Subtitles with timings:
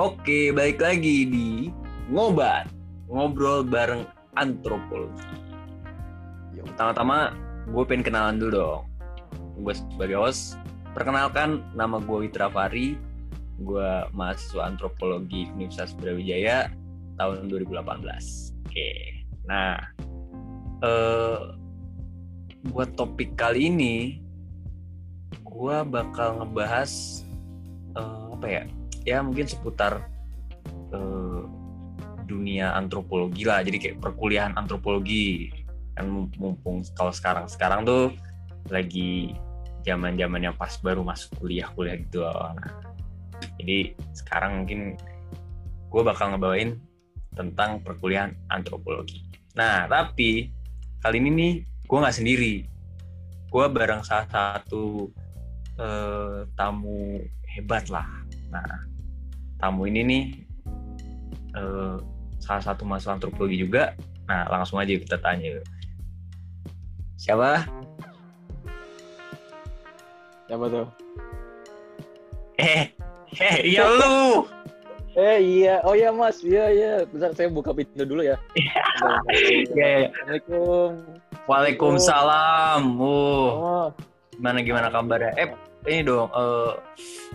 [0.00, 1.68] Oke, balik lagi di
[2.08, 2.72] Ngobat.
[3.12, 5.28] Ngobrol bareng antropologi.
[6.56, 7.36] Pertama-tama,
[7.68, 8.82] gue pengen kenalan dulu dong.
[9.60, 10.56] Gue sebagai host,
[10.96, 12.96] perkenalkan nama gue Witra Fari.
[13.60, 16.72] Gue mahasiswa antropologi Universitas Brawijaya
[17.20, 18.72] tahun 2018.
[18.72, 19.84] Oke, nah
[20.80, 21.40] eh,
[22.72, 24.16] buat topik kali ini,
[25.44, 27.20] gue bakal ngebahas
[28.00, 28.64] eh, apa ya?
[29.04, 30.06] Ya mungkin seputar
[30.92, 31.42] eh,
[32.30, 33.64] dunia antropologi lah.
[33.66, 35.50] Jadi kayak perkuliahan antropologi
[35.98, 36.06] kan
[36.38, 38.14] mumpung kalau sekarang sekarang tuh
[38.70, 39.34] lagi
[39.82, 42.54] zaman zaman yang pas baru masuk kuliah kuliah gitu loh.
[42.56, 42.72] Nah,
[43.58, 44.94] jadi sekarang mungkin
[45.90, 46.78] gue bakal ngebawain
[47.34, 49.26] tentang perkuliahan antropologi.
[49.56, 50.52] Nah tapi
[51.02, 51.52] kali ini nih
[51.88, 52.54] gue nggak sendiri.
[53.50, 55.10] Gue bareng salah satu
[55.80, 57.18] eh, tamu
[57.50, 58.06] hebat lah.
[58.52, 58.89] Nah
[59.60, 60.22] tamu ini nih
[61.54, 61.96] eh,
[62.40, 63.92] salah satu mahasiswa antropologi juga.
[64.26, 65.60] Nah langsung aja kita tanya.
[67.20, 67.68] Siapa?
[70.48, 70.86] Siapa tuh?
[72.58, 72.90] Eh,
[73.38, 74.44] eh, iya lu.
[75.10, 76.92] Eh iya, oh iya mas, iya iya.
[77.04, 78.38] Bentar saya buka pintu dulu ya.
[79.74, 80.08] Iya, iya.
[80.10, 80.90] Assalamualaikum.
[81.50, 82.82] Waalaikumsalam.
[83.00, 83.86] Uh, Oh,
[84.36, 85.32] gimana gimana kabarnya?
[85.34, 85.48] Eh,
[85.90, 86.30] ini dong.
[86.30, 86.72] eh,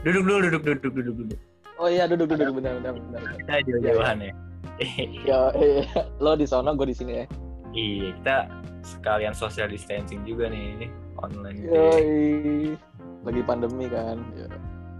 [0.05, 1.39] duduk dulu, duduk, duduk, duduk, duduk.
[1.79, 3.21] Oh iya duduk duduk bentar bentar bentar.
[3.21, 3.21] bentar.
[3.39, 4.33] Kita jauh-jauhan ya.
[5.23, 5.87] Ya, eh,
[6.19, 7.25] lo di sana, gue di sini ya.
[7.71, 8.37] Iya, kita
[8.83, 10.91] sekalian social distancing juga nih
[11.23, 11.63] online.
[11.63, 12.75] Yoi.
[13.23, 14.19] Lagi pandemi kan.
[14.35, 14.51] Ya.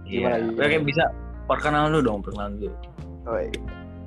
[0.08, 0.16] Iya.
[0.16, 0.64] gimana, gimana?
[0.64, 1.04] Oke, bisa
[1.44, 2.74] perkenalan dulu dong, perkenalan dulu.
[3.28, 3.52] Oi.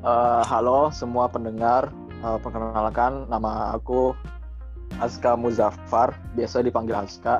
[0.02, 4.12] Eh, halo semua pendengar, Eh, perkenalkan nama aku
[5.00, 7.40] Aska Muzaffar, biasa dipanggil Aska.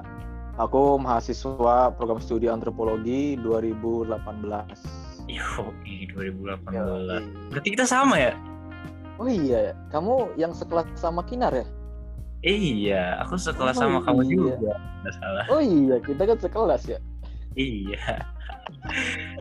[0.56, 4.80] Aku mahasiswa program studi antropologi 2018.
[5.30, 6.74] Yo, 2018.
[6.74, 7.22] Yoi.
[7.54, 8.34] Berarti kita sama ya?
[9.22, 11.66] Oh iya, kamu yang sekelas sama Kinar ya?
[12.40, 14.32] Iya, aku sekelas Oh, sama kamu iya.
[14.32, 14.74] juga.
[15.04, 15.46] Nggak salah.
[15.52, 17.00] Oh iya, kita kan sekelas ya.
[17.54, 18.00] Iya.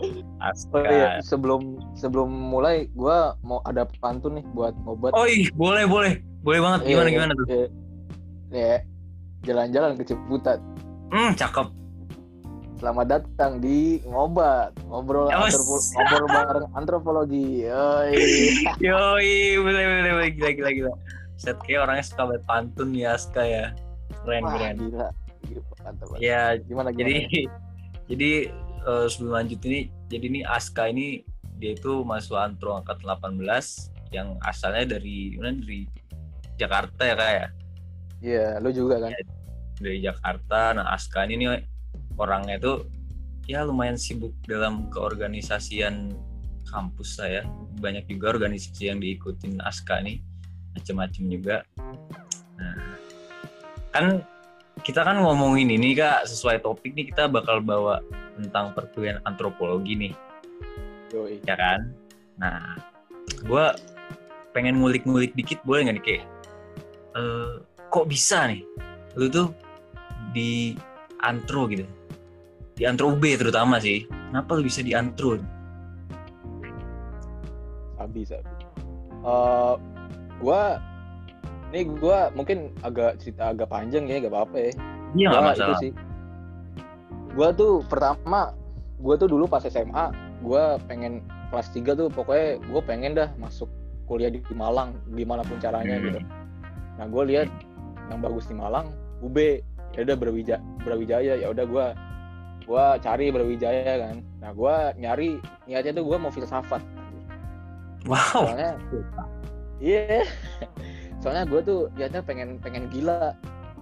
[0.01, 5.13] Oh iya, sebelum sebelum mulai, gua mau ada pantun nih buat ngobat.
[5.13, 6.13] Oh iya, boleh, boleh.
[6.41, 6.81] Boleh banget.
[6.89, 7.47] Gimana, Iya, gimana tuh?
[7.47, 7.67] iya.
[8.49, 8.77] Ya,
[9.45, 10.57] jalan-jalan ke Ciputat.
[11.13, 11.69] Hmm, cakep.
[12.79, 17.67] Selamat datang di ngobat, ngobrol ngobrol bareng antropologi.
[17.67, 18.15] Yoi.
[18.87, 20.31] Yoi, boleh, boleh, boleh.
[20.31, 20.93] Gila, gila, gila.
[21.35, 23.75] Set kayak orangnya suka banget pantun ya, Aska ya.
[24.23, 24.77] Keren, Wah, keren.
[24.79, 25.09] gila.
[26.23, 27.03] Ya, Gimana gimana?
[27.03, 27.17] jadi
[28.11, 28.31] jadi
[28.85, 31.27] eh, sebelum lanjut ini jadi ini Aska ini
[31.59, 33.43] dia itu mahasiswa antro angkat 18
[34.15, 35.83] yang asalnya dari mana dari
[36.55, 37.47] Jakarta ya kak ya
[38.19, 39.11] Iya, lu juga kan?
[39.81, 41.49] dari Jakarta nah Aska ini nih
[42.19, 42.73] orangnya itu
[43.49, 46.13] ya lumayan sibuk dalam keorganisasian
[46.69, 47.47] kampus saya.
[47.79, 50.21] Banyak juga organisasi yang diikutin Aska nih
[50.77, 51.65] macem-macem juga.
[52.59, 52.99] Nah
[53.95, 54.21] kan
[54.85, 58.05] kita kan ngomongin ini kak sesuai topik nih kita bakal bawa
[58.37, 60.15] tentang perkuliahan antropologi nih.
[61.09, 61.41] Yoi.
[61.49, 61.89] ya kan?
[62.37, 62.77] Nah
[63.43, 63.67] gue
[64.53, 66.25] pengen ngulik-ngulik dikit boleh nggak nih kayak
[67.17, 67.53] eh,
[67.89, 68.63] kok bisa nih
[69.17, 69.49] lu tuh
[70.35, 70.77] di
[71.25, 71.87] antro gitu
[72.79, 75.37] di antro UB terutama sih kenapa lu bisa di antro
[77.99, 78.47] Sabi, sabi.
[79.27, 79.75] Eh,
[80.39, 80.79] gua
[81.75, 84.71] ini gua mungkin agak cerita agak panjang ya, gak apa-apa ya.
[85.19, 85.93] iya Gua masalah itu sih.
[87.35, 88.55] Gua tuh pertama,
[89.03, 93.67] gua tuh dulu pas SMA, gua pengen kelas 3 tuh pokoknya gua pengen dah masuk
[94.07, 96.05] kuliah di Malang gimana pun caranya Hmm.
[96.09, 96.21] gitu.
[97.03, 97.51] Nah, gua lihat
[98.09, 98.89] yang bagus di Malang
[99.21, 99.61] UB,
[99.93, 101.87] ya udah Brawijaya, Brawijaya ya udah gua
[102.69, 104.17] gua cari Brawijaya kan.
[104.45, 106.85] Nah, gua nyari niatnya tuh gua mau filsafat.
[108.07, 108.77] wow Soalnya
[109.79, 110.27] Iya.
[111.23, 113.35] Soalnya gue tuh niatnya pengen pengen gila.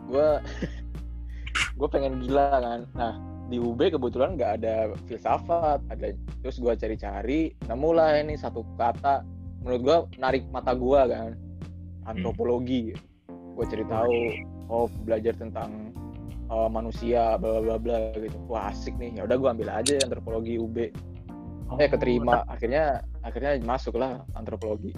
[0.08, 0.40] Gue
[1.78, 2.80] gue pengen gila kan.
[2.96, 3.12] Nah
[3.46, 6.10] di UB kebetulan nggak ada filsafat, ada
[6.42, 9.22] terus gue cari-cari, nemulah ini satu kata
[9.62, 11.30] menurut gue narik mata gue kan,
[12.10, 12.90] antropologi.
[13.30, 14.18] Gue cari tahu,
[14.66, 15.85] oh belajar tentang
[16.50, 18.36] uh, manusia, bla bla bla gitu.
[18.50, 19.20] Wah asik nih.
[19.20, 20.76] Ya udah gue ambil aja antropologi UB.
[21.78, 22.46] Eh keterima.
[22.46, 24.94] Akhirnya akhirnya masuklah antropologi.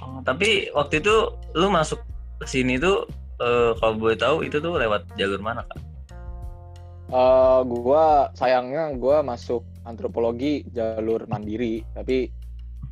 [0.00, 2.00] Oh, tapi waktu itu lu masuk
[2.40, 3.04] ke sini tuh
[3.40, 5.80] eh, kalau boleh tahu itu tuh lewat jalur mana kak?
[7.10, 12.30] Eh, gua sayangnya gua masuk antropologi jalur mandiri tapi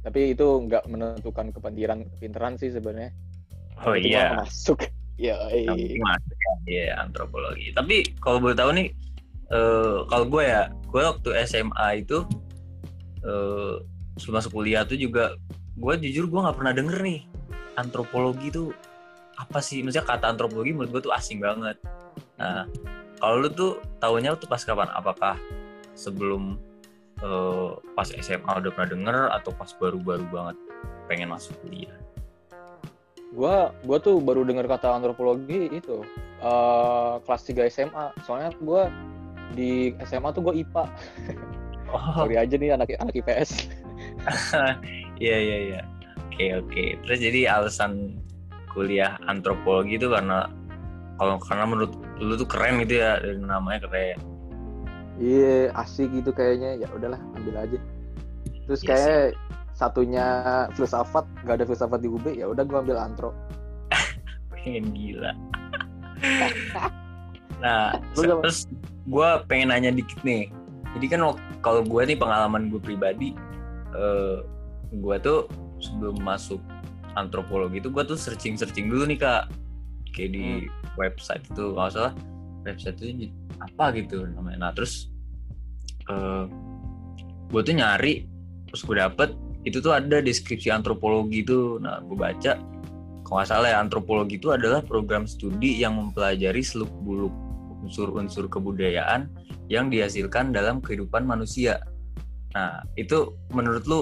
[0.03, 3.15] tapi itu nggak menentukan kepintaran kepintaran sih sebenarnya
[3.87, 4.35] Oh iya.
[4.35, 5.35] ya masuk ya,
[6.65, 7.75] Iya, antropologi.
[7.75, 8.89] Tapi kalau boleh tahu nih,
[9.51, 12.23] eh kalau gue ya, gue waktu SMA itu
[13.27, 13.75] eh
[14.19, 15.35] sebelum masuk kuliah tuh juga
[15.79, 17.21] gue jujur gue nggak pernah denger nih
[17.79, 18.71] antropologi tuh
[19.39, 19.83] apa sih?
[19.83, 21.79] Maksudnya kata antropologi menurut gue tuh asing banget.
[22.39, 22.67] Nah
[23.19, 24.91] kalau lu tuh tahunya tuh pas kapan?
[24.95, 25.35] Apakah
[25.99, 26.59] sebelum
[27.23, 30.57] uh, pas SMA udah pernah denger atau pas baru-baru banget
[31.11, 31.95] pengen masuk kuliah
[33.33, 36.05] gua gua tuh baru dengar kata antropologi itu
[36.41, 38.89] uh, kelas 3 SMA soalnya gua
[39.53, 40.85] di SMA tuh gua IPA
[41.93, 42.13] oh.
[42.17, 43.69] sorry aja nih anak anak IPS
[45.25, 45.81] iya iya iya.
[46.29, 46.85] Oke oke.
[47.03, 48.23] Terus jadi alasan
[48.71, 50.47] kuliah antropologi itu karena
[51.19, 51.93] kalau karena menurut
[52.23, 54.19] lu tuh keren gitu ya dari namanya keren.
[55.19, 56.79] Iya asik gitu kayaknya.
[56.79, 57.79] Ya udahlah ambil aja.
[58.71, 59.27] Terus yes, iya kayak
[59.79, 60.27] satunya
[60.75, 63.31] filsafat gak ada filsafat di UB ya udah gue ambil antro
[64.51, 65.33] pengen gila.
[67.59, 68.71] Nah terus
[69.11, 70.47] gue pengen nanya dikit nih.
[70.95, 71.27] Jadi kan
[71.59, 73.35] kalau gue nih pengalaman gue pribadi
[73.99, 75.51] uh, eh, gue tuh
[75.83, 76.63] sebelum masuk
[77.19, 79.51] antropologi itu gue tuh searching searching dulu nih kak.
[80.15, 80.95] Kayak di hmm.
[80.95, 82.15] website itu nggak salah.
[82.63, 83.27] Website itu
[83.59, 84.71] apa gitu namanya.
[84.71, 85.11] Nah terus
[86.07, 86.45] uh, eh,
[87.51, 88.23] gue tuh nyari
[88.71, 89.35] terus gue dapet
[89.67, 92.59] itu tuh ada deskripsi antropologi itu nah gue baca.
[93.27, 97.35] Kalau nggak salah ya antropologi itu adalah program studi yang mempelajari seluk beluk
[97.85, 99.29] unsur-unsur kebudayaan
[99.69, 101.83] yang dihasilkan dalam kehidupan manusia.
[102.57, 104.01] Nah itu menurut lu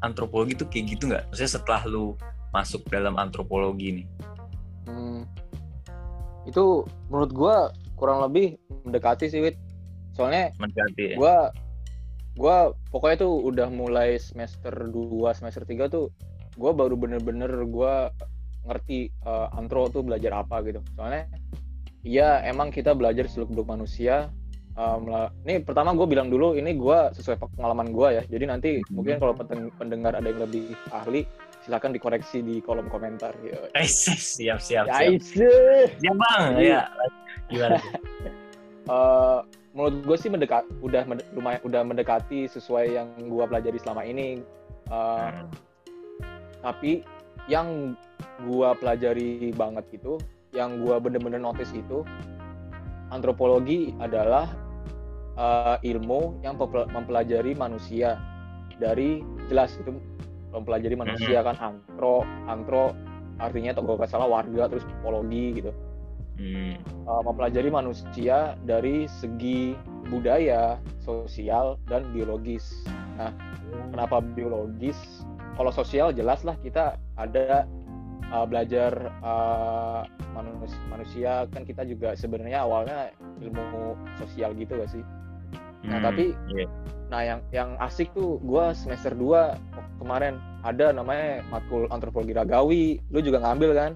[0.00, 1.24] antropologi itu kayak gitu nggak?
[1.28, 2.16] Maksudnya setelah lu
[2.56, 4.06] masuk dalam antropologi nih.
[4.88, 5.28] Hmm,
[6.44, 7.56] itu menurut gue
[7.96, 9.56] kurang lebih mendekati sih Wit
[10.14, 11.16] soalnya mendekati ya?
[11.18, 11.36] gue
[12.34, 12.56] gue
[12.90, 16.10] pokoknya tuh udah mulai semester 2 semester 3 tuh
[16.54, 17.94] gue baru bener-bener gue
[18.64, 20.80] ngerti uh, antro tuh belajar apa gitu.
[20.98, 21.30] Soalnya
[22.02, 24.32] iya emang kita belajar seluk beluk manusia
[24.74, 25.06] um,
[25.46, 28.22] ini pertama gue bilang dulu ini gue sesuai pengalaman gue ya.
[28.26, 28.90] Jadi nanti hmm.
[28.94, 29.34] mungkin kalau
[29.78, 31.26] pendengar ada yang lebih ahli
[31.64, 33.32] silakan dikoreksi di kolom komentar.
[33.46, 33.58] Ya.
[33.86, 35.22] siap siap ya, siap
[35.98, 36.50] siap bang.
[36.60, 36.82] Ya.
[37.50, 37.78] Gimana?
[38.88, 39.40] Uh,
[39.74, 41.02] menurut gue sih mendekat udah
[41.34, 44.38] lumayan udah mendekati sesuai yang gue pelajari selama ini
[44.88, 45.46] uh, hmm.
[46.62, 47.02] tapi
[47.50, 47.98] yang
[48.46, 50.16] gue pelajari banget itu
[50.54, 52.06] yang gue bener-bener notice itu
[53.10, 54.46] antropologi adalah
[55.34, 56.54] uh, ilmu yang
[56.94, 58.16] mempelajari manusia
[58.78, 59.20] dari
[59.50, 59.90] jelas itu
[60.54, 61.46] mempelajari manusia hmm.
[61.50, 62.84] kan antro antro
[63.42, 65.74] artinya atau gak salah warga terus psikologi gitu
[66.38, 66.74] hmm.
[67.06, 69.74] uh, mempelajari manusia dari segi
[70.08, 72.84] budaya, sosial, dan biologis.
[73.16, 73.32] Nah,
[73.92, 74.98] kenapa biologis?
[75.54, 77.64] Kalau sosial jelas lah kita ada
[78.34, 80.02] uh, belajar uh,
[80.34, 85.04] manusia, manusia kan kita juga sebenarnya awalnya ilmu sosial gitu gak sih?
[85.84, 86.24] Nah hmm, tapi,
[86.56, 86.68] yeah.
[87.12, 93.20] nah yang yang asik tuh gue semester 2 kemarin ada namanya matkul antropologi ragawi, lu
[93.20, 93.92] juga ngambil kan?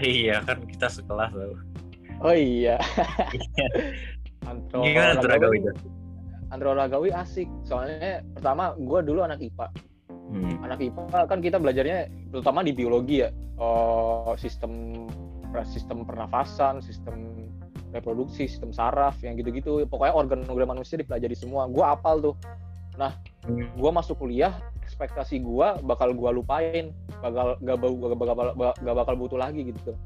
[0.00, 1.58] Iya kan kita sekelas loh.
[2.20, 2.76] Oh iya.
[4.50, 5.72] Antro Gimana tuh Ragawi itu?
[6.52, 7.48] Antro Ragawi asik.
[7.64, 9.66] Soalnya pertama gue dulu anak IPA.
[10.08, 10.56] Hmm.
[10.60, 13.32] Anak IPA kan kita belajarnya terutama di biologi ya.
[13.60, 15.04] Oh, sistem
[15.66, 17.48] sistem pernafasan, sistem
[17.90, 19.82] reproduksi, sistem saraf, yang gitu-gitu.
[19.88, 21.66] Pokoknya organ-organ manusia dipelajari semua.
[21.72, 22.36] Gue apal tuh.
[23.00, 23.16] Nah,
[23.48, 23.80] hmm.
[23.80, 26.92] gue masuk kuliah, ekspektasi gue bakal gue lupain,
[27.24, 29.96] bakal gak, gak, gak, gak, gak bakal butuh lagi gitu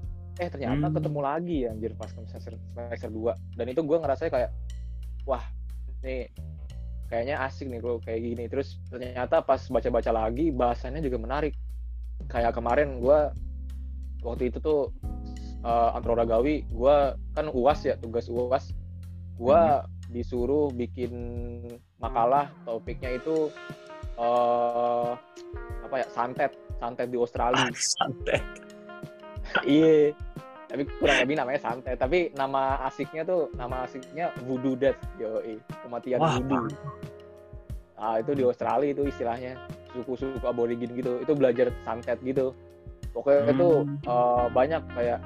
[0.43, 0.95] eh ternyata hmm.
[0.99, 4.51] ketemu lagi ya anjir pas semester semester 2 dan itu gue ngerasa kayak
[5.25, 5.45] wah
[6.03, 6.29] ini
[7.09, 8.45] kayaknya asik nih kalau kayak gini.
[8.51, 11.55] Terus ternyata pas baca-baca lagi bahasannya juga menarik.
[12.27, 13.19] Kayak kemarin gue
[14.25, 14.91] waktu itu tuh
[15.63, 16.97] uh, antroragawi gue
[17.37, 18.73] kan uas ya tugas uas
[19.37, 19.85] gue hmm.
[20.15, 21.13] disuruh bikin
[22.01, 23.53] makalah topiknya itu
[24.17, 25.13] uh,
[25.85, 27.69] apa ya santet santet di Australia.
[27.99, 28.43] Santet
[29.63, 30.11] iya.
[30.67, 31.95] Tapi kurang lebih namanya santai.
[31.95, 35.39] Tapi nama asiknya tuh nama asiknya voodoo death yo
[35.87, 36.67] kematian Wah, voodoo.
[37.95, 39.55] ah itu di Australia itu istilahnya.
[39.95, 41.23] Suku-suku aborigin gitu.
[41.23, 42.51] Itu belajar santet gitu.
[43.15, 43.55] Pokoknya hmm.
[43.55, 43.69] itu
[44.11, 45.23] uh, banyak kayak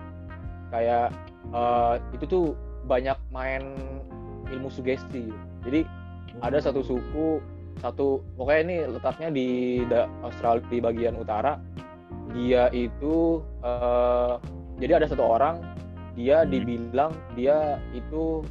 [0.68, 1.08] kayak
[1.56, 2.44] uh, itu tuh
[2.85, 3.73] banyak main
[4.52, 5.32] ilmu sugesti.
[5.64, 5.88] Jadi
[6.44, 7.40] ada satu suku
[7.78, 9.47] satu pokoknya ini letaknya di
[10.26, 11.56] Australia di bagian utara
[12.37, 14.37] dia itu uh,
[14.78, 15.64] jadi ada satu orang
[16.18, 16.50] dia hmm.
[16.50, 18.42] dibilang dia itu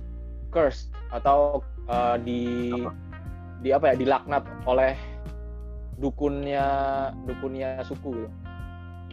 [0.49, 2.91] cursed atau uh, di apa?
[3.57, 4.93] di apa ya dilaknat oleh
[5.97, 6.65] dukunnya
[7.25, 8.29] dukunnya suku gitu.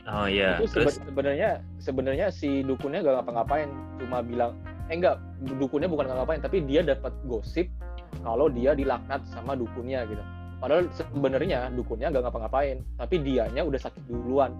[0.05, 0.61] Oh iya.
[0.61, 4.53] Itu sebe sebenarnya sebenarnya si dukunnya gak ngapa-ngapain, cuma bilang
[4.93, 7.73] eh enggak dukunnya bukan ngapa-ngapain tapi dia dapat gosip
[8.21, 10.21] kalau dia dilaknat sama dukunnya gitu.
[10.65, 14.57] Padahal sebenarnya dukunnya nggak ngapa-ngapain tapi dianya udah sakit duluan.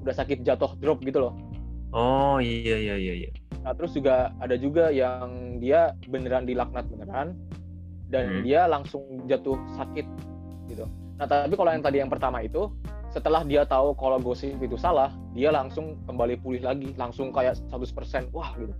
[0.00, 1.36] Udah sakit jatuh drop gitu loh.
[1.92, 3.30] Oh iya iya iya iya.
[3.60, 7.36] Nah terus juga ada juga yang dia beneran dilaknat beneran
[8.08, 8.42] dan Hmm.
[8.48, 10.06] dia langsung jatuh sakit
[10.72, 10.88] gitu.
[11.20, 12.72] Nah tapi kalau yang tadi yang pertama itu
[13.12, 18.28] setelah dia tahu kalau gosip itu salah dia langsung kembali pulih lagi langsung kayak 100%
[18.32, 18.72] wah gitu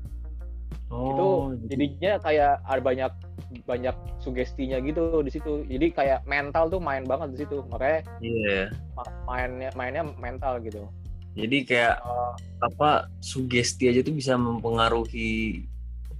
[0.91, 3.13] itu oh jadinya kayak ada banyak
[3.67, 5.63] banyak sugestinya gitu di situ.
[5.67, 7.63] Jadi kayak mental tuh main banget di situ.
[7.71, 10.83] Makanya iya ma- mainnya mainnya mental gitu.
[11.37, 15.63] Jadi kayak Eh, apa sugesti aja tuh bisa mempengaruhi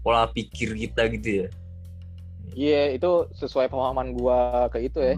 [0.05, 1.49] pola pikir kita gitu ya?
[2.57, 5.17] Iya itu sesuai pemahaman gua ke itu ya.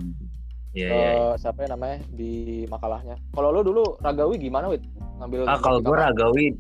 [0.77, 1.37] Iya, ke iya, iya.
[1.39, 3.17] siapa ya namanya di makalahnya.
[3.35, 4.83] Kalau lo dulu ragawi gimana wit
[5.19, 6.09] ngambil Ah kalau apa?
[6.09, 6.55] ragawi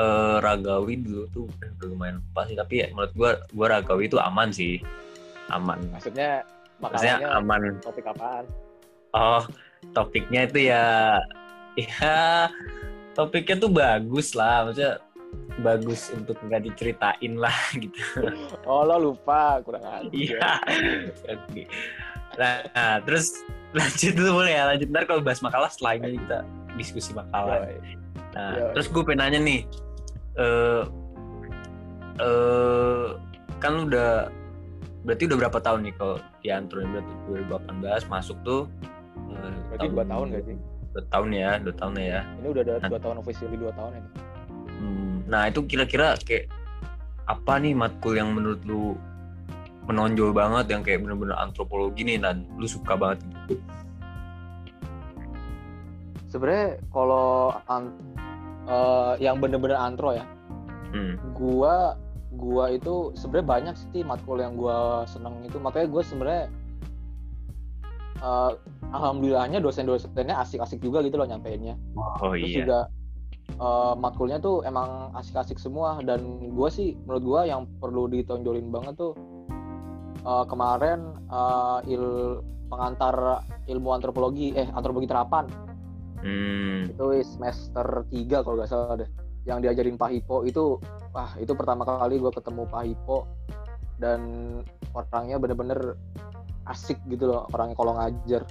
[0.00, 4.48] eh, ragawi dulu tuh udah lumayan pasti tapi ya menurut gue gue ragawi itu aman
[4.48, 4.80] sih.
[5.52, 5.78] Aman.
[5.92, 6.46] Maksudnya
[6.80, 7.76] maksudnya aman.
[7.84, 8.48] topik apaan?
[9.12, 9.44] Oh
[9.92, 11.18] topiknya itu ya
[11.80, 12.48] ya
[13.16, 15.00] topiknya tuh bagus lah maksudnya
[15.60, 18.00] bagus untuk nggak diceritain lah gitu.
[18.66, 20.58] Oh lo lupa kurang aja iya.
[22.38, 23.42] Nah, nah, terus
[23.74, 24.62] lanjut dulu boleh ya?
[24.70, 26.38] Lanjut ntar kalau bahas makalah setelah ini kita
[26.78, 27.66] diskusi makalah.
[28.30, 29.66] Nah, terus gue pengen nanya nih,
[30.40, 30.82] eh
[32.18, 33.06] eh
[33.56, 34.32] kan lu udah
[35.02, 37.12] berarti udah berapa tahun nih kalau di Antro ini berarti
[37.76, 38.62] 2018 masuk tuh
[39.30, 40.56] eh, berarti dua tahun gak sih
[40.90, 42.20] Dua tahun ya, dua tahun ya.
[42.36, 42.88] ini udah ada Nah.
[42.90, 44.10] dua tahun officially dua tahun ini
[44.70, 46.48] Hmm, nah itu kira-kira kayak
[47.26, 48.96] apa nih matkul yang menurut lu
[49.84, 53.60] menonjol banget yang kayak bener-bener antropologi nih dan lu suka banget gitu.
[56.26, 57.92] sebenarnya kalau an-
[58.68, 60.26] eh, yang bener-bener antro ya.
[60.90, 61.14] Hmm.
[61.38, 61.94] gua
[62.34, 65.62] gua itu sebenarnya banyak sih matkul yang gua seneng itu.
[65.62, 66.44] Makanya gue sebenarnya
[68.18, 68.52] eh,
[68.90, 71.78] alhamdulillahnya dosen-dosennya asik-asik juga gitu loh nyampeinnya.
[71.94, 72.58] Oh terus iya.
[72.66, 72.78] juga
[73.54, 76.02] eh, matkulnya tuh emang asik-asik semua.
[76.02, 79.14] Dan gue sih menurut gue yang perlu ditonjolin banget tuh
[80.26, 82.04] eh, kemarin eh, il
[82.70, 85.50] pengantar ilmu antropologi eh antropologi terapan
[86.20, 86.84] Hmm.
[86.92, 89.10] itu semester 3 kalau nggak salah deh.
[89.48, 90.76] Yang diajarin Pak Hipo itu
[91.16, 93.18] wah itu pertama kali gue ketemu Pak Hipo
[94.00, 94.20] dan
[94.92, 95.96] orangnya bener-bener
[96.68, 98.42] asik gitu loh orangnya kalau ngajar.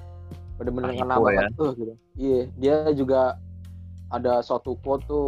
[0.57, 1.93] Bener-bener ngena Hipo banget tuh gitu.
[2.17, 3.21] Iya dia juga
[4.09, 5.27] ada suatu quote tuh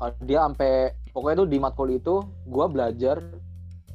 [0.00, 3.20] uh, dia sampai pokoknya tuh di matkul itu gue belajar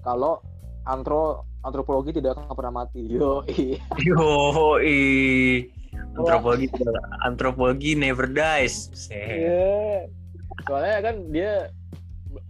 [0.05, 0.37] kalau
[0.85, 3.03] antro antropologi tidak akan pernah mati.
[3.09, 3.43] Yo
[3.99, 4.77] Yo,
[6.15, 6.67] antropologi
[7.21, 8.89] antropologi never dies.
[9.09, 10.07] Iya.
[10.65, 11.53] Soalnya kan dia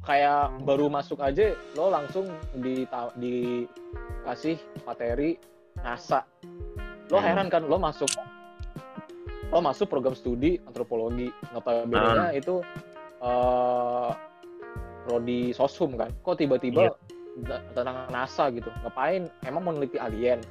[0.04, 2.88] kayak baru masuk aja lo langsung di
[3.20, 5.36] dikasih materi
[5.80, 6.24] NASA.
[7.08, 7.28] Lo Hmm.
[7.28, 8.10] heran kan lo masuk
[9.48, 11.32] lo masuk program studi antropologi.
[11.52, 12.60] Notabene itu
[13.20, 14.12] eh
[15.08, 16.12] prodi sosum kan.
[16.20, 16.92] Kok tiba-tiba
[17.48, 18.68] da- tentang NASA gitu.
[18.84, 19.32] Ngapain?
[19.48, 20.44] Emang meneliti alien?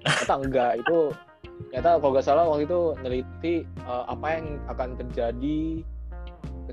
[0.00, 0.98] Ternyata enggak itu
[1.68, 5.82] ternyata kalau nggak salah waktu itu neliti eh, apa yang akan terjadi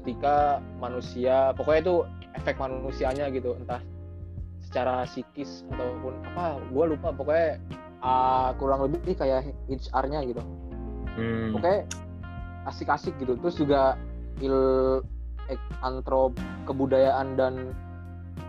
[0.01, 1.95] ketika manusia pokoknya itu
[2.35, 3.81] efek manusianya gitu entah
[4.65, 7.61] secara psikis ataupun apa gue lupa pokoknya
[8.03, 10.41] ah, kurang lebih kayak HR-nya gitu.
[11.15, 11.55] Hmm.
[11.55, 11.87] pokoknya
[12.67, 13.39] asik-asik gitu.
[13.39, 13.95] Terus juga
[14.43, 14.57] il
[15.85, 17.71] antrop kebudayaan dan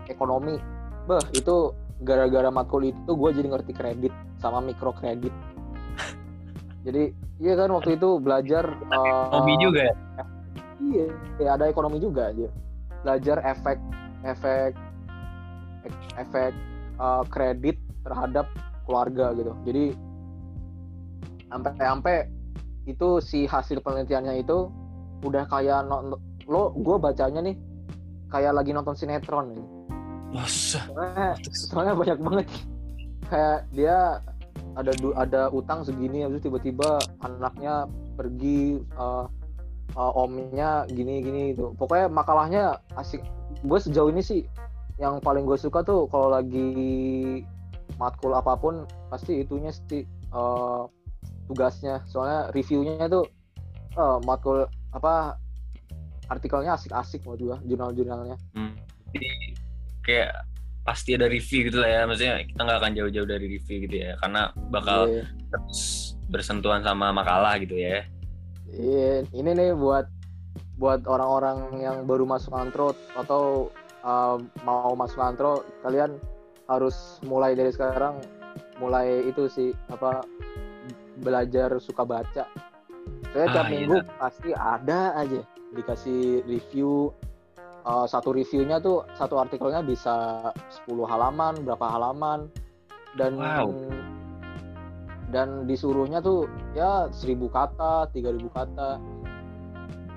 [0.09, 0.59] ekonomi.
[1.07, 1.71] Bah itu
[2.03, 5.33] gara-gara matkul itu gue jadi ngerti kredit sama mikrokredit
[6.87, 7.03] jadi
[7.43, 9.95] iya kan waktu itu belajar eh, juga ya?
[10.87, 11.07] Iya,
[11.43, 12.47] ya ada ekonomi juga aja.
[13.03, 13.77] Belajar efek
[14.23, 14.71] efek
[15.83, 16.51] ek- efek
[16.95, 17.75] uh, kredit
[18.07, 18.47] terhadap
[18.87, 19.51] keluarga gitu.
[19.67, 19.85] Jadi
[21.51, 22.31] sampai-sampai
[22.87, 24.71] itu si hasil penelitiannya itu
[25.27, 26.15] udah kayak nonton
[26.47, 27.59] lo gue bacanya nih
[28.31, 29.67] kayak lagi nonton sinetron nih.
[30.31, 30.87] Masa?
[30.87, 32.47] Soalnya, soalnya banyak banget
[33.27, 34.23] kayak dia
[34.77, 39.25] ada ada utang segini habis itu tiba-tiba anaknya pergi uh,
[39.97, 41.73] uh, omnya gini gini gitu.
[41.75, 43.25] Pokoknya makalahnya asik.
[43.65, 44.45] Gue sejauh ini sih
[45.01, 47.41] yang paling gue suka tuh kalau lagi
[47.97, 50.85] matkul apa pun pasti itunya sih uh,
[51.49, 52.05] tugasnya.
[52.05, 53.25] Soalnya reviewnya tuh
[53.97, 55.41] uh, matkul apa
[56.29, 58.37] artikelnya asik-asik menurut gue jurnal-jurnalnya.
[58.53, 58.77] Hmm.
[60.05, 60.45] Kayak
[60.87, 64.15] pasti ada review gitu lah ya maksudnya kita nggak akan jauh-jauh dari review gitu ya
[64.23, 64.41] karena
[64.71, 65.23] bakal Iya.
[65.51, 65.81] terus
[66.31, 68.07] bersentuhan sama makalah gitu ya
[68.67, 70.07] Iya, ini nih buat
[70.75, 73.71] buat orang-orang yang baru masuk antro atau
[74.03, 76.19] uh, mau masuk antro, kalian
[76.67, 78.19] harus mulai dari sekarang
[78.77, 80.21] mulai itu sih apa
[81.17, 82.45] belajar suka baca
[83.33, 83.73] saya Ah, tiap iya.
[83.73, 85.41] minggu pasti ada aja
[85.73, 87.09] dikasih review
[87.87, 90.51] Eh, satu reviewnya tuh satu artikelnya bisa
[90.83, 92.51] 10 halaman berapa halaman.
[93.15, 93.71] Dan Wow.
[95.27, 98.99] dan disuruhnya tuh ya 1000 kata 3000 kata.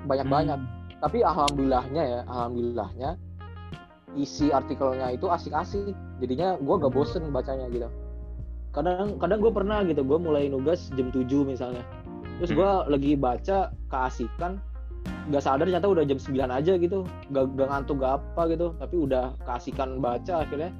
[0.07, 0.59] Banyak-banyak.
[0.59, 0.79] Hmm.
[1.01, 3.17] tapi alhamdulillahnya ya alhamdulillahnya
[4.21, 5.97] isi artikelnya itu asik-asik.
[6.21, 7.89] Jadinya gue gak bosen bacanya gitu.
[8.77, 11.81] Kadang kadang gue pernah gitu gue mulai nugas jam 7 misalnya.
[12.43, 14.61] Terus gue lagi baca keasikan
[15.31, 16.99] nggak sadar ternyata udah jam 9 aja gitu.
[17.31, 18.67] Gak, gak ngantuk gak apa gitu.
[18.77, 20.71] Tapi udah keasikan baca akhirnya.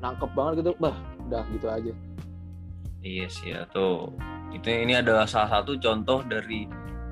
[0.00, 0.72] Nangkep banget gitu.
[0.80, 0.96] Bah
[1.28, 1.92] udah gitu aja.
[3.04, 4.10] Iya sih ya tuh.
[4.56, 6.64] Itu ini adalah salah satu contoh dari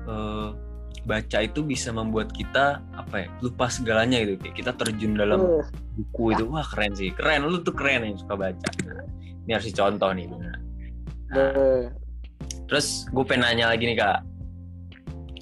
[0.09, 0.49] eh,
[1.05, 4.41] baca itu bisa membuat kita apa ya lupa segalanya gitu.
[4.49, 5.63] Kita terjun dalam Eh,
[6.01, 7.13] buku itu wah keren sih.
[7.13, 8.67] Keren lu tuh keren yang suka baca.
[8.83, 9.05] Nah,
[9.45, 10.25] ini harus dicontoh nih.
[10.25, 10.57] Nah,
[11.37, 11.81] eh,
[12.65, 14.19] terus gue pengen nanya lagi nih kak,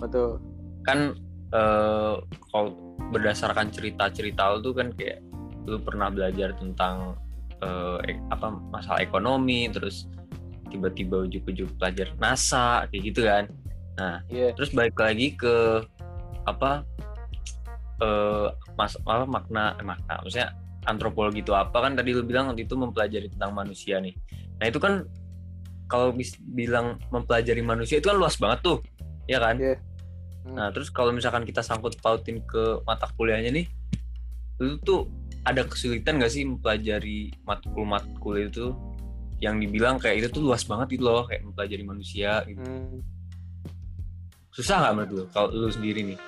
[0.03, 0.52] betul
[0.85, 1.15] kan
[1.51, 2.15] eh,
[2.51, 2.69] kalau
[3.11, 5.19] berdasarkan cerita-cerita lu tuh kan kayak
[5.63, 7.15] lu pernah belajar tentang
[7.63, 10.07] eh, ek- apa masalah ekonomi, terus
[10.67, 13.45] tiba-tiba ujuk-ujuk belajar NASA kayak gitu kan.
[14.33, 15.85] iya terus balik lagi ke
[16.49, 16.81] apa
[18.01, 20.49] eh mas apa makna eh, makna maksudnya
[20.89, 24.17] antropologi itu apa kan tadi lu bilang waktu itu mempelajari tentang manusia nih
[24.57, 25.05] nah itu kan
[25.85, 28.77] kalau bis, bilang mempelajari manusia itu kan luas banget tuh
[29.29, 29.77] ya kan Iya.
[30.43, 30.59] Hmm.
[30.59, 33.65] nah terus kalau misalkan kita sangkut pautin ke mata kuliahnya nih
[34.59, 35.07] lu tuh
[35.43, 38.71] ada kesulitan gak sih mempelajari matkul-matkul itu?
[39.43, 42.63] Yang dibilang kayak itu tuh luas banget gitu loh kayak mempelajari manusia gitu.
[42.63, 43.03] Hmm,
[44.55, 45.23] susah nggak menurut lu?
[45.35, 46.19] Kalau lu sendiri nih.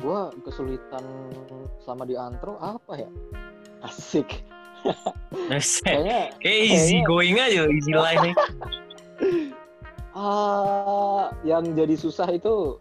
[0.00, 1.04] Gue kesulitan
[1.84, 3.10] selama di antro apa ya?
[3.84, 4.40] Asik.
[5.84, 8.34] Kayaknya Kayak easy Kayaknya- going aja, easy life nih.
[10.16, 12.80] ah yang jadi susah itu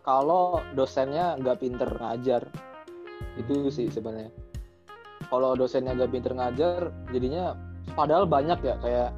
[0.00, 2.48] kalau dosennya nggak pinter ngajar.
[3.36, 4.32] Itu sih sebenarnya.
[5.28, 7.52] Kalau dosennya nggak pinter ngajar jadinya
[7.92, 9.10] padahal banyak ya kayak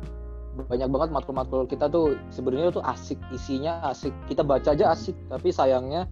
[0.71, 4.13] banyak banget matkul-matkul kita tuh sebenarnya tuh asik isinya asik.
[4.27, 6.11] Kita baca aja asik tapi sayangnya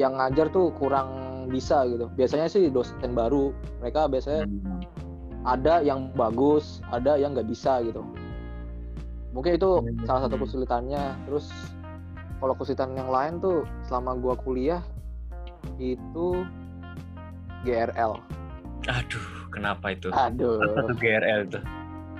[0.00, 2.08] yang ngajar tuh kurang bisa gitu.
[2.16, 3.52] Biasanya sih dosen baru
[3.84, 4.48] mereka biasanya
[5.44, 8.02] ada yang bagus ada yang nggak bisa gitu
[9.30, 10.04] mungkin itu Hmm.
[10.04, 11.46] salah satu kesulitannya terus
[12.38, 14.82] kalau kesulitan yang lain tuh selama gua kuliah
[15.76, 16.42] itu
[17.62, 18.18] GRL
[18.88, 20.08] Aduh, kenapa itu?
[20.10, 21.62] aduh Satu GRL tuh.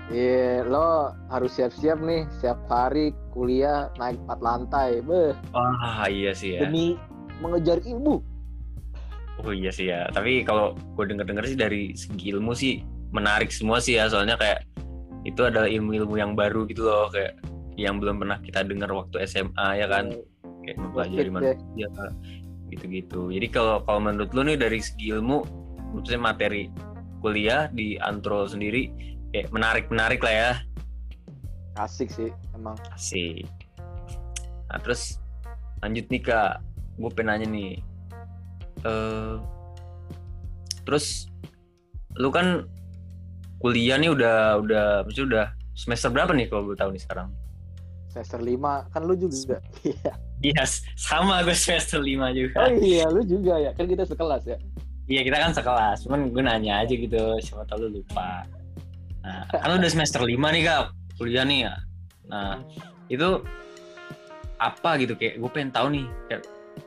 [0.09, 6.57] iya lo harus siap-siap nih setiap hari kuliah naik empat lantai beh Wah, iya sih
[6.57, 6.65] ya.
[6.65, 6.99] demi
[7.39, 8.21] mengejar ilmu
[9.39, 10.11] Oh iya sih ya.
[10.11, 12.83] Tapi kalau gue denger-denger sih dari segi ilmu sih
[13.15, 14.11] menarik semua sih ya.
[14.11, 14.67] Soalnya kayak
[15.27, 17.09] itu adalah ilmu-ilmu yang baru gitu loh.
[17.11, 17.41] Kayak
[17.79, 20.15] yang belum pernah kita dengar waktu SMA ya kan.
[20.67, 21.89] Kayak mempelajari manusia
[22.69, 23.33] gitu-gitu.
[23.33, 25.41] Jadi kalau kalau menurut lu nih dari segi ilmu,
[25.97, 26.69] maksudnya materi
[27.25, 28.93] kuliah di Antro sendiri
[29.33, 30.53] kayak menarik-menarik lah ya.
[31.79, 33.47] asik sih emang Asik.
[34.69, 35.23] Nah terus
[35.79, 36.59] lanjut nih kak,
[36.99, 37.73] gue pengen nanya nih.
[38.87, 39.35] eh
[40.87, 41.27] terus
[42.15, 42.67] lu kan
[43.59, 47.29] kuliah nih udah udah maksudnya udah semester berapa nih kalau gue tahu nih sekarang?
[48.09, 50.63] semester 5 kan lu juga iya Iya,
[50.95, 52.59] sama gue semester 5 oh juga.
[52.73, 54.59] iya lu juga ya kan kita sekelas ya
[55.09, 56.05] Iya, kita kan sekelas.
[56.05, 58.45] Cuman gue nanya aja gitu, siapa tahu lu lupa.
[59.25, 61.75] Nah, kan lu udah semester 5 nih kak, kuliah nih ya.
[62.29, 62.61] Nah,
[63.09, 63.41] itu
[64.61, 66.43] apa gitu kayak gue pengen tahu nih kayak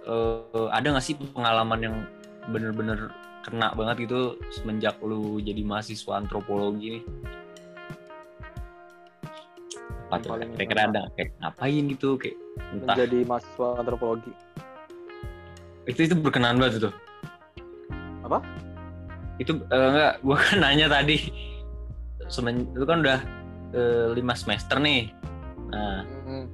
[0.05, 1.95] eh, ada gak sih pengalaman yang
[2.53, 3.09] bener-bener
[3.41, 7.03] kena banget gitu semenjak lu jadi mahasiswa antropologi nih?
[10.11, 10.29] Apa tuh?
[10.57, 12.37] Kira-kira ada kayak ngapain gitu kayak
[12.75, 14.33] entah menjadi mahasiswa antropologi
[15.89, 16.93] itu itu berkenan banget tuh.
[18.25, 18.39] Apa?
[19.41, 21.17] Itu eh, enggak, gua kan nanya tadi
[22.29, 23.19] semen lu kan udah
[23.73, 25.09] eh, lima semester nih.
[25.71, 26.47] Nah, Hmm,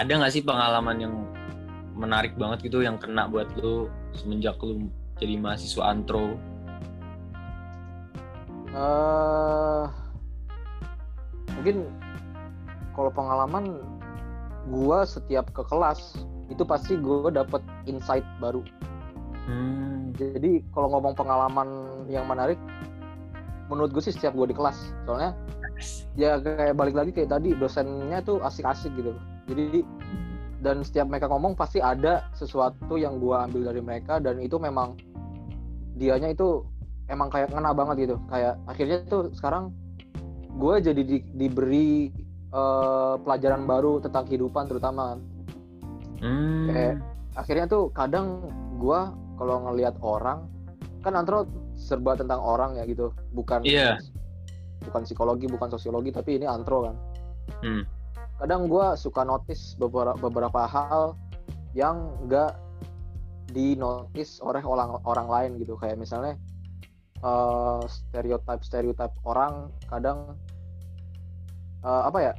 [0.00, 1.14] ada nggak sih pengalaman yang
[1.92, 6.36] menarik banget gitu yang kena buat lu semenjak lu jadi mahasiswa antro?
[8.76, 9.84] eh,
[11.56, 11.88] mungkin
[12.92, 13.80] kalau pengalaman
[14.68, 16.20] gua setiap ke kelas
[16.52, 18.60] itu pasti gua dapet insight baru.
[19.46, 21.68] Hmm, jadi kalau ngomong pengalaman
[22.10, 22.58] yang menarik
[23.70, 24.94] menurut gue sih setiap gue di kelas.
[25.06, 25.34] Soalnya
[26.18, 29.14] ya kayak balik lagi kayak tadi dosennya tuh asik-asik gitu.
[29.46, 29.86] Jadi
[30.66, 34.98] dan setiap mereka ngomong pasti ada sesuatu yang gue ambil dari mereka dan itu memang
[35.94, 36.66] dianya itu
[37.06, 39.70] emang kayak ngena banget gitu kayak akhirnya tuh sekarang
[40.52, 42.10] gue jadi di- diberi
[42.48, 45.14] eh, pelajaran baru tentang kehidupan terutama
[46.16, 46.66] Hmm.
[46.66, 46.98] Kayak-
[47.36, 48.48] akhirnya tuh kadang
[48.80, 50.48] gua kalau ngelihat orang
[51.04, 51.44] kan antro
[51.76, 54.00] serba tentang orang ya gitu bukan Iya.
[54.80, 56.96] bukan psikologi bukan sosiologi tapi ini antro kan
[57.60, 57.84] Hmm.
[58.36, 61.16] Kadang gua suka notice beberapa beberapa hal
[61.72, 62.56] yang enggak
[63.52, 66.36] di notice oleh orang orang lain gitu kayak misalnya
[67.24, 70.36] eh stereotip stereotip orang kadang
[71.80, 72.32] eh, apa ya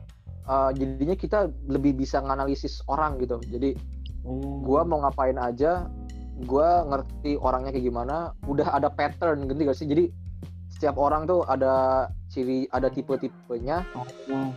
[0.46, 3.74] eh, jadinya kita lebih bisa nganalisis orang gitu jadi
[4.28, 4.60] Oh.
[4.60, 5.88] gua mau ngapain aja
[6.44, 10.12] gua ngerti orangnya kayak gimana udah ada pattern gitu gak sih jadi
[10.68, 14.52] setiap orang tuh ada ciri ada tipe-tipenya Oh.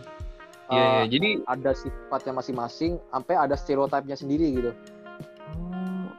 [0.71, 1.03] Eh, Iya, iya.
[1.11, 4.71] Jadi ada sifatnya masing-masing sampai ada stereotipnya sendiri gitu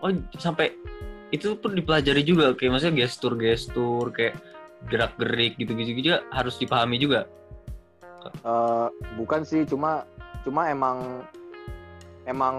[0.02, 0.74] oh sampai
[1.32, 4.36] itu pun dipelajari juga kayak maksudnya gestur-gestur kayak
[4.90, 7.30] gerak-gerik gitu-gitu juga harus dipahami juga.
[8.26, 10.04] Eh, bukan sih cuma
[10.42, 11.22] cuma emang
[12.26, 12.56] emang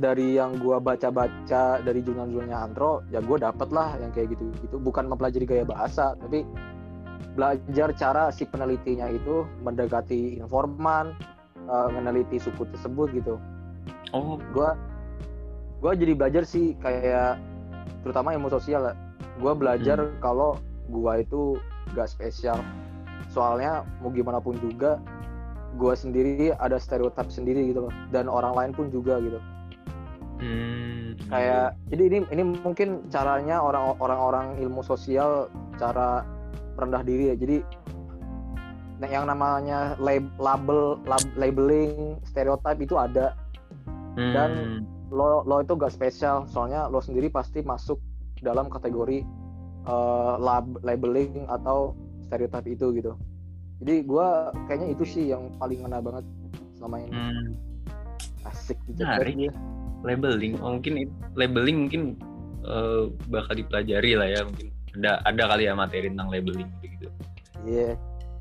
[0.00, 4.76] dari yang gua baca-baca dari jurnal-jurnalnya Antro ya gua dapet lah yang kayak gitu gitu
[4.80, 6.44] bukan mempelajari gaya bahasa tapi
[7.38, 11.14] belajar cara si penelitinya itu mendekati informan
[11.70, 13.38] eh, meneliti suku tersebut gitu.
[14.10, 14.74] Oh, gua
[15.78, 17.38] gua jadi belajar sih kayak
[18.02, 18.94] terutama ilmu sosial ya.
[19.38, 20.58] Gua belajar kalau
[20.90, 21.54] gua itu
[21.94, 22.58] gak spesial.
[23.30, 24.98] Soalnya mau gimana pun juga
[25.78, 27.94] gua sendiri ada stereotip sendiri gitu loh.
[28.10, 29.38] Dan orang lain pun juga gitu.
[30.38, 31.18] Hmm.
[31.34, 35.50] kayak jadi ini ini mungkin caranya orang orang-orang ilmu sosial
[35.82, 36.22] cara
[36.78, 37.36] merendah diri ya.
[37.36, 37.56] Jadi
[39.02, 43.34] nah, yang namanya lab- label lab- labeling stereotip itu ada.
[44.18, 44.34] Hmm.
[44.34, 44.50] dan
[45.14, 46.46] lo lo itu gak spesial.
[46.46, 47.98] Soalnya lo sendiri pasti masuk
[48.38, 49.26] dalam kategori
[49.86, 51.98] eh, lab labeling atau
[52.30, 53.12] stereotip itu gitu.
[53.82, 56.24] Jadi gua kayaknya itu sih yang paling ngena banget
[56.78, 57.10] selama ini.
[57.14, 57.46] Hmm.
[58.46, 59.34] asik Menarik.
[59.34, 59.50] dia
[60.06, 60.54] labeling.
[60.62, 62.02] Oh, mungkin labeling mungkin
[62.66, 67.06] eh, bakal dipelajari lah ya mungkin ada ada kali ya materi tentang labeling gitu.
[67.06, 67.08] Gitu
[67.66, 67.90] iya.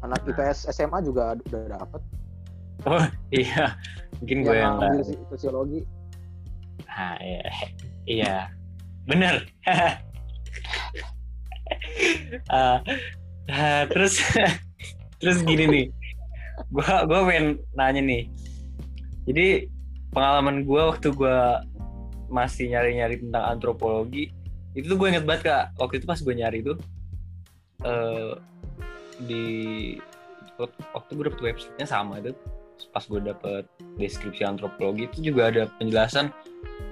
[0.01, 0.33] Anak Nah.
[0.33, 2.01] IPS SMA juga udah dapet.
[2.85, 3.73] Oh iya.
[4.21, 5.81] Mungkin gue yang ambil si- sosiologi.
[6.85, 7.49] Ah, iya.
[8.05, 8.35] Iya.
[9.05, 9.35] Bener.
[12.47, 12.79] Ah,
[13.51, 14.23] ah, terus
[15.19, 15.85] terus gini nih.
[16.71, 18.23] Gua gua pengen nanya nih.
[19.27, 19.67] Jadi
[20.15, 21.61] pengalaman gua waktu gua
[22.31, 24.31] masih nyari-nyari tentang antropologi
[24.73, 25.63] itu tuh gue inget banget kak.
[25.77, 26.77] Waktu itu pas gue nyari tuh
[27.85, 28.33] eh
[29.21, 29.45] di
[30.93, 32.33] waktu gue dapet websitenya sama itu
[32.93, 33.63] pas gue dapet
[33.97, 36.29] deskripsi antropologi itu juga ada penjelasan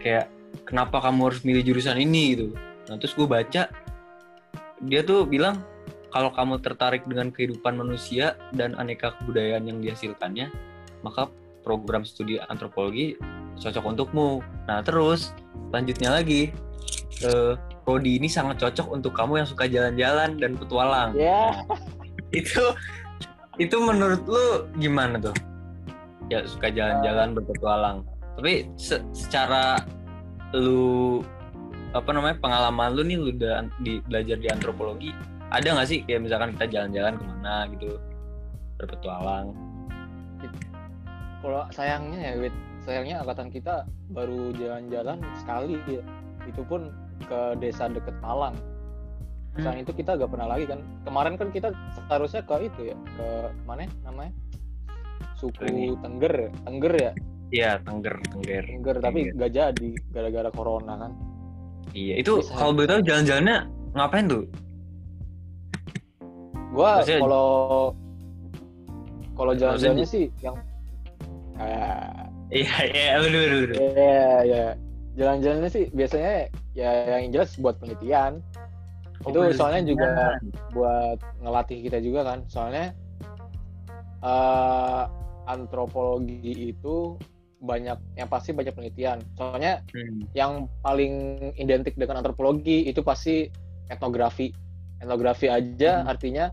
[0.02, 0.30] kayak
[0.66, 2.48] kenapa kamu harus milih jurusan ini gitu.
[2.90, 3.70] Nah terus gue baca
[4.86, 5.62] dia tuh bilang
[6.14, 10.50] kalau kamu tertarik dengan kehidupan manusia dan aneka kebudayaan yang dihasilkannya
[11.02, 11.30] maka
[11.66, 13.18] program studi antropologi
[13.58, 14.42] cocok untukmu.
[14.70, 15.34] Nah terus
[15.74, 16.54] lanjutnya lagi
[17.24, 17.54] eh,
[17.88, 21.16] prodi ini sangat cocok untuk kamu yang suka jalan-jalan dan petualang.
[21.16, 21.56] Nah,
[22.40, 22.64] itu
[23.62, 25.36] itu menurut lu gimana tuh?
[26.28, 28.04] Ya suka jalan-jalan berpetualang.
[28.36, 29.80] Tapi se- secara
[30.52, 31.22] lu
[31.96, 35.16] apa namanya pengalaman lu nih lu udah di, belajar di antropologi
[35.56, 37.90] ada nggak sih kayak misalkan kita jalan-jalan ke mana gitu
[38.76, 39.56] berpetualang?
[41.40, 45.80] Kalau sayangnya ya Wit sayangnya angkatan kita baru jalan-jalan sekali.
[45.88, 46.04] Ya
[46.46, 46.92] itu pun
[47.24, 48.56] ke desa deket Malang
[49.56, 53.28] selain itu kita gak pernah lagi kan kemarin kan kita seharusnya ke itu ya ke
[53.64, 54.36] mana namanya
[55.40, 55.96] suku Ini.
[56.04, 56.50] Tengger ya?
[56.68, 57.12] Tengger ya
[57.50, 61.12] iya tengger tengger Tengger tapi gak jadi gara-gara corona kan
[61.96, 62.52] iya itu Bisa.
[62.52, 63.58] kalau boleh tahu jalan-jalannya
[63.96, 64.44] ngapain tuh
[66.76, 67.48] gua Maksudnya- kalau
[69.36, 70.56] kalau jalan-jalannya di- sih yang
[71.56, 73.70] ah, iya iya bener bener.
[73.72, 74.66] Iya, ya.
[75.16, 78.44] Jalan-jalannya sih biasanya ya yang jelas buat penelitian.
[79.24, 79.56] Oh, itu bener.
[79.56, 80.10] soalnya juga
[80.76, 82.40] buat ngelatih kita juga kan.
[82.52, 82.92] Soalnya
[84.26, 85.04] eh
[85.46, 87.16] antropologi itu
[87.62, 89.22] banyak yang pasti banyak penelitian.
[89.38, 90.28] Soalnya Hmm.
[90.36, 90.52] yang
[90.84, 93.48] paling identik dengan antropologi itu pasti
[93.88, 94.52] etnografi.
[95.00, 96.12] Etnografi aja Hmm.
[96.12, 96.46] artinya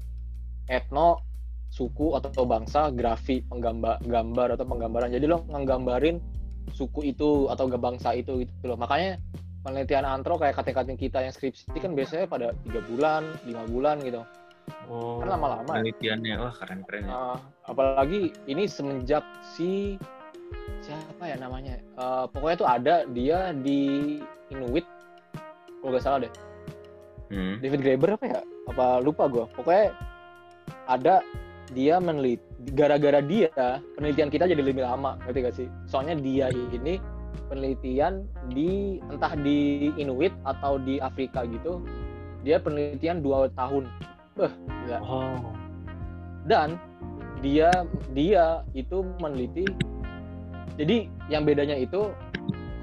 [0.68, 1.20] etno
[1.72, 5.08] suku atau bangsa, grafi penggambar gambar atau penggambaran.
[5.08, 6.20] Jadi lo nggambarin
[6.72, 8.78] suku itu atau ke bangsa itu gitu loh.
[8.78, 9.18] Makanya
[9.62, 14.22] penelitian antro kayak kating-kating kita yang skripsi kan biasanya pada tiga bulan, lima bulan gitu.
[14.86, 15.66] oh Kan lama-lama.
[15.78, 19.98] penelitiannya wah keren keren ya Nah, apalagi ini semenjak si
[20.82, 21.78] siapa ya namanya?
[21.78, 24.18] Eh, pokoknya tuh ada dia di
[24.50, 24.86] Inuit
[25.82, 26.32] kalau nggak salah deh.
[27.32, 27.56] Hmm.
[27.64, 28.40] David Graeber apa ya?
[28.70, 29.44] Apa lupa gue.
[29.56, 29.90] Pokoknya
[30.86, 31.24] ada
[31.72, 32.44] dia meneliti
[32.76, 33.50] gara-gara dia
[33.98, 37.00] penelitian kita jadi lebih lama ngerti gak sih soalnya dia ini
[37.48, 41.82] penelitian di entah di Inuit atau di Afrika gitu
[42.44, 43.88] dia penelitian dua tahun
[44.40, 44.52] eh
[44.88, 44.98] gila.
[45.04, 45.52] Oh.
[46.48, 46.80] dan
[47.44, 47.68] dia
[48.16, 49.66] dia itu meneliti
[50.80, 52.08] jadi yang bedanya itu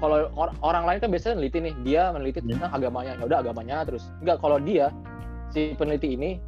[0.00, 2.48] kalau or- orang lain kan biasanya meneliti nih dia meneliti Hmm.
[2.56, 4.88] tentang agamanya ya udah agamanya terus enggak kalau dia
[5.50, 6.38] si peneliti ini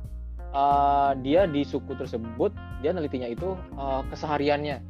[0.53, 2.53] uh, dia di suku tersebut
[2.85, 4.81] dia nelitinya itu uh, kesehariannya.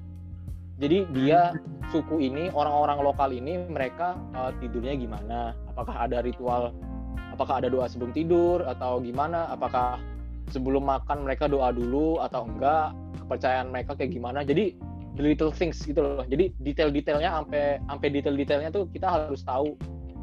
[0.82, 1.54] Jadi dia
[1.94, 5.54] suku ini orang-orang lokal ini mereka uh, tidurnya gimana?
[5.70, 6.74] Apakah ada ritual
[7.32, 9.48] apakah ada doa sebelum tidur atau gimana?
[9.54, 10.02] Apakah
[10.50, 12.92] sebelum makan mereka doa dulu atau enggak?
[13.22, 14.42] Kepercayaan mereka kayak gimana?
[14.42, 14.74] Jadi
[15.16, 16.24] the little things gitu loh.
[16.26, 19.76] Jadi detail-detailnya sampai sampai detail-detailnya tuh kita harus tahu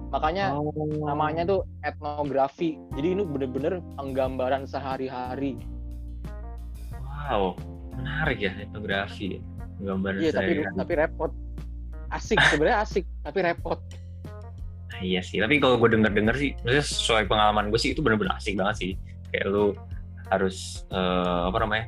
[0.09, 0.73] makanya Oh.
[0.99, 5.57] namanya tuh etnografi jadi ini bener-bener penggambaran sehari-hari
[7.29, 7.53] Wow,
[7.93, 9.37] menarik ya etnografi.
[9.77, 10.75] Gambaran iya tapi sehari-hari.
[10.75, 11.31] tapi repot
[12.09, 13.79] asik sebenarnya asik tapi repot
[14.89, 18.33] Nah, iya sih, tapi kalau gue denger-denger sih, maksudnya sesuai pengalaman gue sih itu bener-bener
[18.33, 18.91] asik banget sih.
[19.29, 19.65] Kayak lu
[20.27, 20.57] harus
[20.89, 21.85] eh, apa namanya?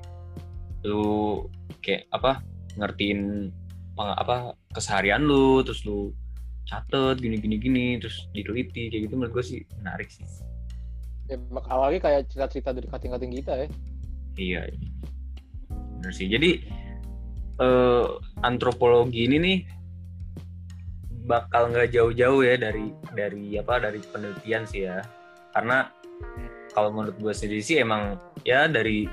[0.86, 1.44] Lu
[1.82, 2.46] kayak apa?
[2.78, 3.50] Ngertiin
[3.98, 6.14] apa keseharian lu, terus lu
[6.70, 10.26] catet gini-gini gini, terus diteliti kayak gitu menurut gue sih menarik sih.
[11.32, 11.40] ya,
[11.72, 13.68] awalnya kayak cerita-cerita dari kating-kating kita ya
[14.40, 14.62] Iya.
[15.70, 16.28] Bener sih.
[16.32, 16.64] Jadi
[17.60, 18.08] eh,
[18.44, 19.58] antropologi ini nih
[21.28, 25.04] bakal nggak jauh-jauh ya dari dari apa dari penelitian sih ya.
[25.52, 25.88] Karena
[26.72, 28.16] kalau menurut gue sendiri sih emang
[28.48, 29.06] ya dari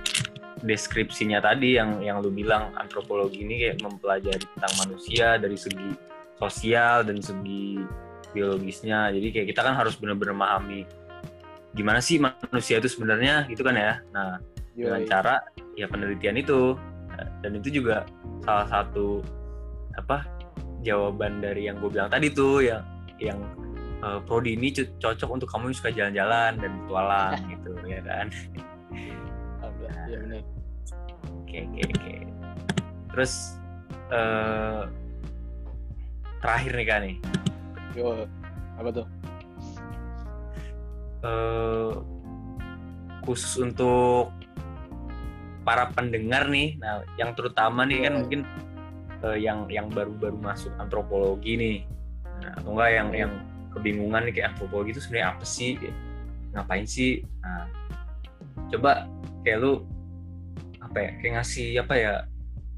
[0.59, 5.91] deskripsinya tadi yang yang lu bilang antropologi ini kayak mempelajari tentang manusia dari segi
[6.39, 7.83] sosial dan segi
[8.33, 9.11] biologisnya.
[9.11, 10.87] Jadi kayak kita kan harus benar-benar memahami
[11.77, 14.01] gimana sih manusia itu sebenarnya gitu kan ya.
[14.15, 14.41] Nah,
[14.79, 15.11] dengan Yoi.
[15.11, 15.35] cara
[15.75, 16.79] ya penelitian itu
[17.43, 18.07] dan itu juga
[18.47, 19.23] salah satu
[19.99, 20.23] apa
[20.87, 22.83] jawaban dari yang gue bilang tadi tuh yang
[23.19, 23.39] yang
[24.03, 28.27] eh, prodi ini co- cocok untuk kamu yang suka jalan-jalan dan petualang gitu ya kan
[28.95, 30.19] iya
[31.27, 32.17] oke oke oke
[33.11, 33.59] terus
[34.15, 34.83] eh
[36.39, 37.17] terakhir nih kan nih
[37.97, 38.27] yo
[38.79, 39.07] apa tuh
[41.27, 41.93] eh
[43.27, 44.33] khusus untuk
[45.69, 48.19] para pendengar nih, nah yang terutama nih kan Iya.
[48.25, 48.41] mungkin
[49.21, 51.77] eh, yang yang baru-baru masuk antropologi nih,
[52.41, 53.19] nah, atau enggak yang Iya.
[53.27, 53.33] yang
[53.77, 55.77] kebingungan nih kayak antropologi itu sebenarnya apa sih,
[56.57, 57.21] ngapain sih?
[57.45, 57.69] Nah,
[58.73, 59.05] coba
[59.45, 59.85] kayak lu
[60.81, 62.13] apa ya, kayak ngasih apa ya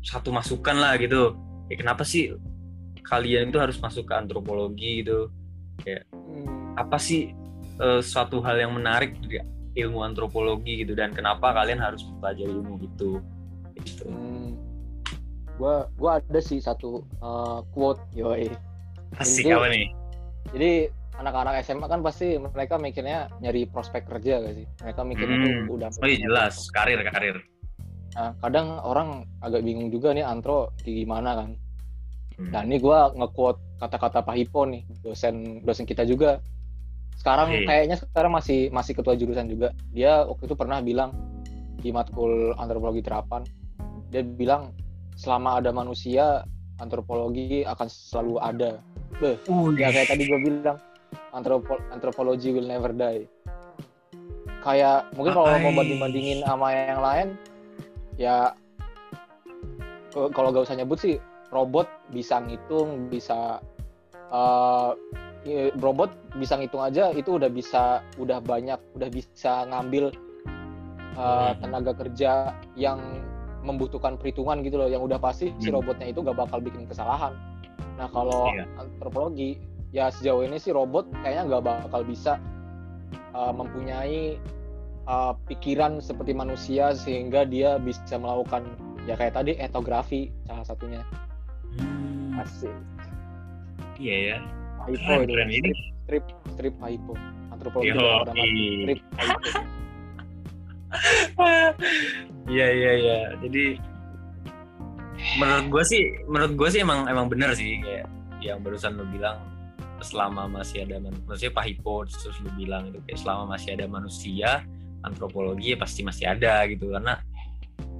[0.02, 1.38] satu masukan lah gitu,
[1.70, 2.34] kayak kenapa sih
[3.02, 5.28] kalian itu harus masuk ke antropologi gitu?
[6.12, 7.32] Hmm, apa sih
[7.78, 9.40] eh, suatu hal yang menarik dari
[9.80, 13.22] ilmu antropologi gitu dan kenapa kalian harus mempelajari ilmu itu
[13.80, 14.04] gitu.
[14.04, 14.52] hmm.
[15.56, 18.50] gua gua ada sih satu uh, quote yoi
[19.16, 19.88] Asik apa nih?
[20.52, 20.70] jadi
[21.16, 25.46] anak-anak SMA kan pasti mereka mikirnya nyari prospek kerja gak sih mereka mikirnya Hmm.
[25.64, 27.36] tuh udah Oh iya jelas, karir karir.
[28.10, 29.08] nah kadang orang
[29.40, 31.50] agak bingung juga nih antro kayak gimana kan
[32.40, 32.50] Hmm.
[32.56, 36.40] nah ini gua nge-quote kata-kata Pak Hipo nih dosen dosen kita juga
[37.20, 37.68] sekarang Oke.
[37.68, 41.12] kayaknya sekarang masih masih ketua jurusan juga dia waktu itu pernah bilang
[41.84, 43.44] di matkul antropologi terapan
[44.08, 44.72] dia bilang
[45.20, 46.48] selama ada manusia
[46.80, 48.80] antropologi akan selalu ada
[49.20, 49.36] Uh,
[49.76, 50.80] ya kayak tadi gue bilang
[51.36, 53.28] antropo antropologi will never die
[54.64, 55.76] kayak mungkin kalau mau Apai.
[55.76, 57.28] banding bandingin sama yang lain
[58.16, 58.56] ya
[60.32, 61.16] kalau gak usah nyebut sih
[61.50, 63.58] robot bisa ngitung bisa
[65.46, 70.12] i- robot bisa ngitung aja itu udah bisa udah banyak udah bisa ngambil
[71.10, 71.58] Hmm.
[71.58, 73.02] tenaga kerja yang
[73.60, 75.82] membutuhkan perhitungan gitu loh yang udah pasti si Hmm.
[75.82, 77.34] robotnya itu gak bakal bikin kesalahan
[77.98, 78.64] nah kalau Iya.
[78.78, 79.60] antropologi
[79.92, 82.38] ya sejauh ini sih robot kayaknya nggak bakal bisa
[83.34, 84.38] uh, mempunyai
[85.04, 88.64] uh, pikiran seperti manusia sehingga dia bisa melakukan
[89.04, 91.02] ya kayak tadi etnografi salah satunya
[91.78, 92.74] Hmm, asik.
[94.00, 94.36] Iya ya.
[94.80, 95.70] Keren, itu keren ini.
[96.08, 96.24] strip
[97.52, 97.94] antropologi Yo,
[98.26, 99.60] strip Haipo.
[102.50, 103.18] Iya iya iya.
[103.38, 103.78] Jadi
[105.38, 107.78] menurut gue sih, menurut gue sih emang emang bener sih.
[107.78, 108.10] Kayak
[108.42, 109.38] yang barusan lo bilang
[110.00, 114.50] selama masih ada man- manusia terus terus lo bilang itu kayak selama masih ada manusia
[115.04, 116.90] antropologi ya pasti masih ada gitu.
[116.90, 117.20] Karena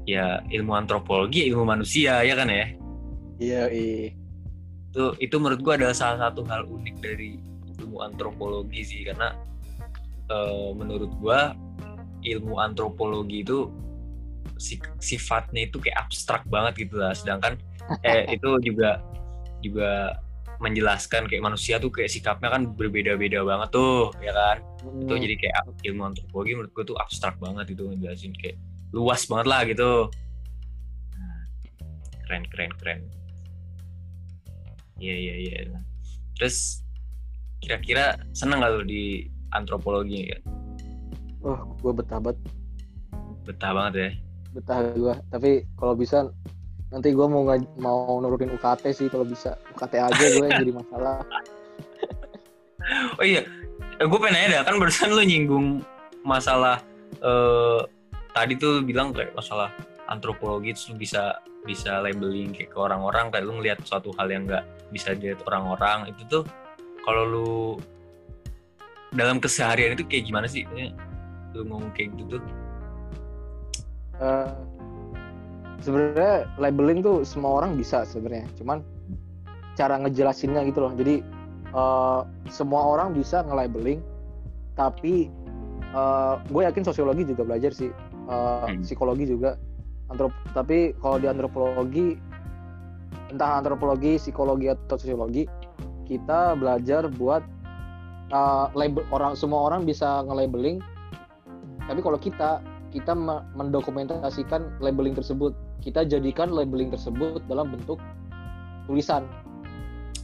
[0.09, 2.75] ya ilmu antropologi ilmu manusia ya kan ya
[3.41, 4.13] iya iya
[4.91, 7.39] itu itu menurut gua adalah salah satu hal unik dari
[7.81, 9.33] ilmu antropologi sih karena
[10.29, 11.55] eh, menurut gua
[12.21, 13.73] ilmu antropologi itu
[14.61, 17.17] si- sifatnya itu kayak abstrak banget gitu lah.
[17.17, 17.57] Sedangkan
[18.07, 19.01] eh itu juga
[19.65, 20.21] juga
[20.61, 24.57] menjelaskan kayak manusia tuh kayak sikapnya kan berbeda-beda banget tuh ya kan?
[25.01, 25.23] Itu Hmm.
[25.23, 25.57] jadi kayak
[25.89, 28.61] ilmu antropologi menurut gue tuh abstrak banget itu ngejelasin kayak
[28.93, 29.93] luas banget lah gitu.
[31.17, 31.41] Nah,
[32.29, 33.01] keren keren keren
[35.01, 35.59] iya iya iya
[36.37, 36.85] terus
[37.61, 40.39] kira-kira seneng gak lu di antropologi ya
[41.41, 42.37] Wah, gue betah banget,
[43.49, 44.11] betah banget ya
[44.55, 45.15] betah gue.
[45.31, 46.27] Tapi kalau bisa
[46.91, 49.55] nanti gue mau ngaj- mau nurunin UKT sih kalau bisa.
[49.79, 51.17] UKT aja gue yang jadi masalah.
[53.19, 53.47] oh iya
[54.01, 55.85] gue pengen nanya dah kan barusan lu nyinggung
[56.25, 56.81] masalah
[57.21, 57.81] eh
[58.33, 59.69] tadi tuh bilang kayak masalah
[60.09, 61.37] antropologi itu bisa
[61.69, 66.11] bisa labeling kayak ke orang-orang kayak lu ngelihat suatu hal yang nggak bisa dilihat orang-orang
[66.11, 66.43] itu tuh
[67.03, 67.51] kalau lu
[69.11, 70.63] dalam keseharian itu kayak gimana sih
[71.55, 72.55] lu ngomong kayak gitu tuh
[74.21, 74.53] Eh,
[75.81, 78.45] sebenarnya labeling tuh semua orang bisa sebenarnya.
[78.61, 78.85] Cuman
[79.73, 80.93] cara ngejelasinnya gitu loh.
[80.93, 81.25] Jadi
[81.73, 82.21] eh,
[82.53, 84.05] semua orang bisa nge-labeling,
[84.77, 85.33] tapi
[85.89, 87.89] eh, gue yakin sosiologi juga belajar sih,
[88.29, 88.85] Eh, Hmm.
[88.85, 89.57] psikologi juga.
[90.13, 92.21] Antrop tapi kalau di antropologi,
[93.31, 95.47] entah antropologi, psikologi atau sosiologi,
[96.05, 97.43] kita belajar buat
[98.35, 100.83] eh, label orang semua orang bisa nge-labeling.
[101.87, 105.55] Tapi kalau kita kita me- mendokumentasikan labeling tersebut.
[105.81, 108.03] Kita jadikan labeling tersebut dalam bentuk
[108.85, 109.25] tulisan.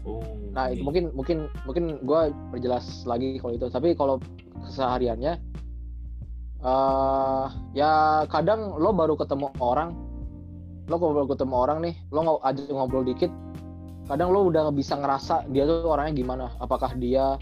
[0.05, 0.85] oh Nah, itu iya.
[0.89, 1.39] mungkin mungkin
[1.69, 3.69] mungkin gue perjelas lagi kalau itu.
[3.69, 4.17] Tapi kalau
[4.65, 5.37] kesehariannya
[6.67, 9.93] eh ya kadang lo baru ketemu orang,
[10.87, 13.31] lo kalau ketemu orang nih, lo ngo- aja ngobrol dikit,
[14.07, 16.47] kadang lo udah bisa ngerasa dia tuh orangnya gimana.
[16.63, 17.35] Apakah dia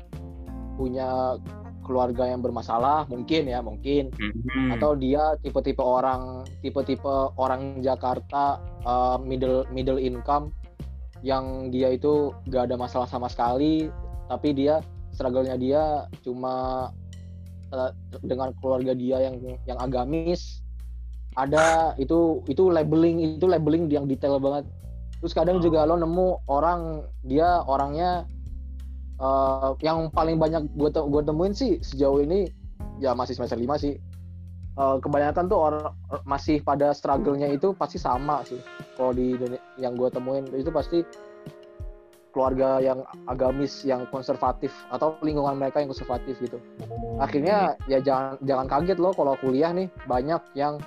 [0.75, 1.37] punya
[1.85, 3.05] keluarga yang bermasalah?
[3.13, 4.81] Mungkin ya, mungkin Mhm.
[4.81, 8.57] atau dia tipe-tipe orang tipe-tipe orang Jakarta
[8.89, 10.49] uh, middle middle income
[11.21, 13.89] yang dia itu gak ada masalah sama sekali
[14.29, 14.81] tapi dia
[15.13, 15.83] struggle-nya dia
[16.21, 16.89] cuma
[17.73, 17.91] uh,
[18.25, 20.64] dengan keluarga dia yang yang agamis
[21.35, 24.67] ada itu itu labeling itu labeling yang detail banget.
[25.19, 28.29] Terus kadang juga lo nemu orang dia orangnya
[29.19, 32.47] uh, yang paling banyak gue gue temuin sih sejauh ini
[33.03, 33.95] ya masih semester 5 sih.
[34.75, 35.87] Eh, kebanyakan tuh orang
[36.27, 38.59] masih pada struggle-nya itu pasti sama sih.
[38.99, 39.39] Kalau di
[39.79, 41.07] yang gue temuin itu pasti
[42.35, 46.59] keluarga yang agamis yang konservatif atau lingkungan mereka yang konservatif gitu.
[47.23, 50.83] Akhirnya ya jangan jangan kaget loh kalau kuliah nih banyak yang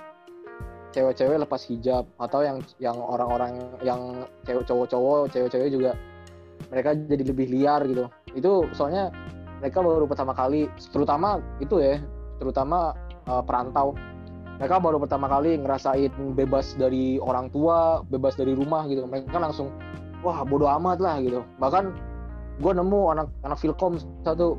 [0.92, 5.92] cewek-cewek lepas hijab atau yang yang orang-orang yang cewek cowok-cowok cewek-cewek juga
[6.72, 8.10] mereka jadi lebih liar gitu.
[8.34, 9.12] Itu soalnya
[9.58, 12.02] mereka baru pertama kali terutama itu ya
[12.38, 12.94] terutama
[13.30, 13.94] uh, perantau.
[14.58, 19.06] Mereka baru pertama kali ngerasain bebas dari orang tua bebas dari rumah gitu.
[19.06, 19.70] Mereka langsung
[20.26, 21.46] wah bodoh amat lah gitu.
[21.62, 21.94] Bahkan
[22.58, 24.58] gue nemu anak anak filkom satu.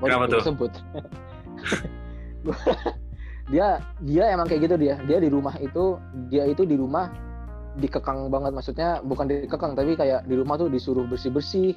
[0.00, 0.40] Kenapa tuh?
[0.40, 0.72] sebut
[3.50, 4.94] dia dia emang kayak gitu dia.
[5.04, 5.98] Dia di rumah itu
[6.30, 7.10] dia itu di rumah
[7.78, 8.54] dikekang banget.
[8.54, 11.70] Maksudnya bukan dikekang tapi kayak di rumah tuh disuruh bersih bersih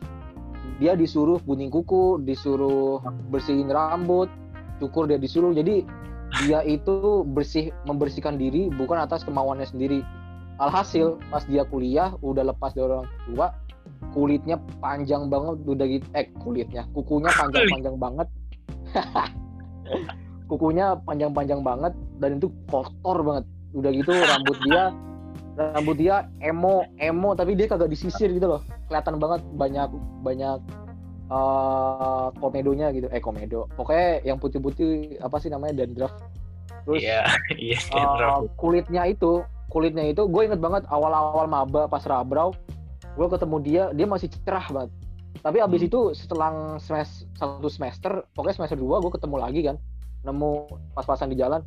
[0.81, 4.29] dia disuruh gunting kuku disuruh bersihin rambut
[4.77, 5.51] cukur dia disuruh.
[5.51, 5.85] Jadi
[6.45, 10.05] dia itu bersih membersihkan diri bukan atas kemauannya sendiri.
[10.61, 13.49] Alhasil pas dia kuliah udah lepas dari orang tua
[14.13, 18.27] kulitnya panjang banget udah gitu eh kulitnya kukunya panjang panjang banget
[20.47, 23.45] kukunya panjang-panjang banget dan itu kotor banget.
[23.73, 24.83] Udah gitu rambut dia
[25.77, 28.61] rambut dia emo emo tapi dia kagak disisir gitu loh.
[28.89, 29.89] Kelihatan banget banyak
[30.21, 30.59] banyak
[31.31, 33.07] eh komedonya gitu.
[33.09, 33.65] Eh komedo.
[33.73, 36.13] Pokoknya yang putih-putih apa sih namanya dandruff.
[36.85, 37.23] Terus iya
[37.57, 38.51] iya eh, rambut.
[38.59, 42.53] kulitnya itu kulitnya itu gue inget banget awal-awal maba pas rabrau
[43.13, 44.91] gue ketemu dia dia masih cerah banget.
[45.41, 45.89] Tapi abis Hmm.
[45.89, 49.75] itu setelah semester satu semester pokoknya semester dua gue ketemu lagi kan
[50.23, 50.51] nemu
[50.95, 51.61] pas-pasan di jalan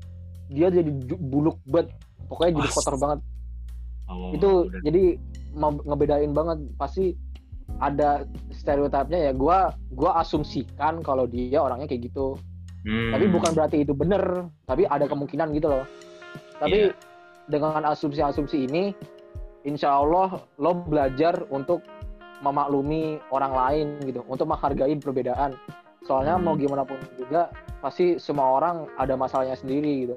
[0.48, 1.90] dia jadi buluk banget.
[2.26, 3.20] Pokoknya jadi kotor banget.
[4.06, 4.80] Oh, itu udah.
[4.86, 5.02] jadi
[5.58, 6.58] ngebedain banget.
[6.78, 7.14] Pasti
[7.82, 8.22] ada
[8.54, 9.32] stereotipnya ya.
[9.34, 9.58] Gue
[9.94, 12.38] gua asumsikan kalau dia orangnya kayak gitu.
[12.86, 13.10] Hmm.
[13.10, 14.46] tapi bukan berarti itu bener.
[14.62, 15.82] Tapi ada kemungkinan gitu loh.
[16.62, 16.94] Tapi Iya.
[17.50, 18.94] dengan asumsi-asumsi ini
[19.66, 21.82] insya Allah lo belajar untuk
[22.46, 24.22] memaklumi orang lain gitu.
[24.30, 25.58] Untuk menghargai perbedaan.
[26.06, 26.46] Soalnya Hmm.
[26.46, 27.50] mau gimana pun juga
[27.80, 30.16] pasti semua orang ada masalahnya sendiri gitu.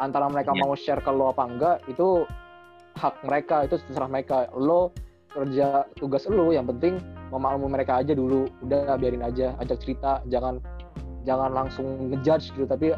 [0.00, 0.60] Antara mereka Iya.
[0.64, 2.26] mau share ke lo apa enggak itu
[2.98, 4.50] hak mereka itu terserah mereka.
[4.54, 4.90] Lo
[5.30, 6.98] kerja tugas lo yang penting
[7.30, 8.46] memaklumi mereka aja dulu.
[8.62, 10.22] Udah biarin aja ajak cerita.
[10.26, 10.58] Jangan
[11.24, 12.92] jangan langsung ngejudge gitu tapi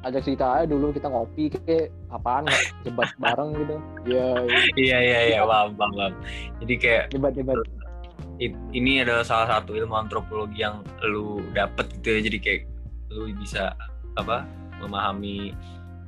[0.00, 2.48] ajak cerita aja dulu kita ngopi kayak apaan
[2.82, 3.76] jebat bareng gitu.
[4.08, 4.58] Iya, iya.
[4.76, 6.14] iya iya iya paham paham paham.
[6.64, 7.56] jadi kayak jebat jebat
[8.72, 12.20] ini adalah salah satu ilmu antropologi yang lu dapet gitu ya.
[12.24, 12.60] Jadi kayak
[13.10, 13.74] lu bisa
[14.18, 14.46] apa
[14.78, 15.54] memahami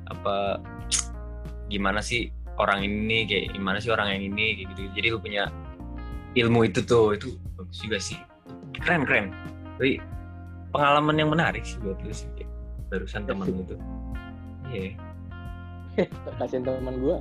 [0.09, 0.59] apa
[1.67, 5.43] gimana sih orang ini kayak gimana sih orang yang ini kayak gitu jadi lu punya
[6.33, 8.17] ilmu itu tuh itu bagus juga sih.
[8.81, 9.29] Keren keren.
[9.77, 10.01] Tapi
[10.73, 12.49] pengalaman yang menarik sih buat lu sih kayak
[12.89, 13.79] barusan temen lu tuh.
[14.73, 14.97] Iya.
[16.41, 17.17] Kasihin teman gue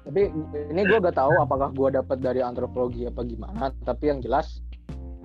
[0.00, 0.26] tapi
[0.72, 4.62] ini gue gak tahu apakah gue dapat dari antropologi apa gimana tapi yang jelas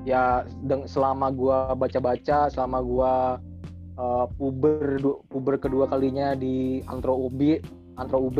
[0.06, 0.46] ya
[0.86, 3.14] selama gue baca-baca selama gue
[3.98, 7.42] uh, puber puber kedua kalinya di antro UB
[7.98, 8.40] antro UB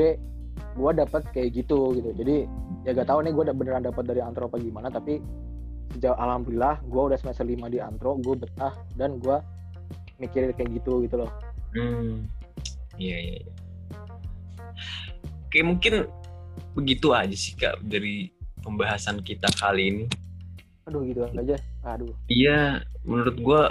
[0.56, 2.46] gue dapat kayak gitu gitu jadi
[2.86, 5.20] ya gak tahu nih gue beneran dapat dari antro apa gimana tapi
[5.98, 9.38] sejauh alhamdulillah gue udah semester 5 di antro gue betah dan gue
[10.22, 11.32] mikirin kayak gitu gitu loh
[11.76, 12.24] Hmm,
[12.96, 13.36] iya iya.
[13.44, 13.54] iya.
[15.44, 16.08] Oke mungkin
[16.72, 18.32] begitu aja sih kak dari
[18.64, 20.06] pembahasan kita kali ini.
[20.86, 21.58] Aduh gitu aja.
[21.86, 22.14] Aduh.
[22.30, 23.62] Iya, menurut gua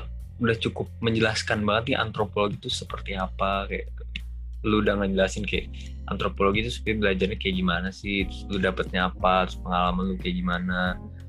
[0.43, 3.87] udah cukup menjelaskan banget nih antropologi itu seperti apa kayak
[4.67, 5.71] lu udah ngejelasin kayak
[6.11, 10.37] antropologi itu sebenarnya belajarnya kayak gimana sih, terus lu dapetnya apa, terus pengalaman lu kayak
[10.41, 10.81] gimana,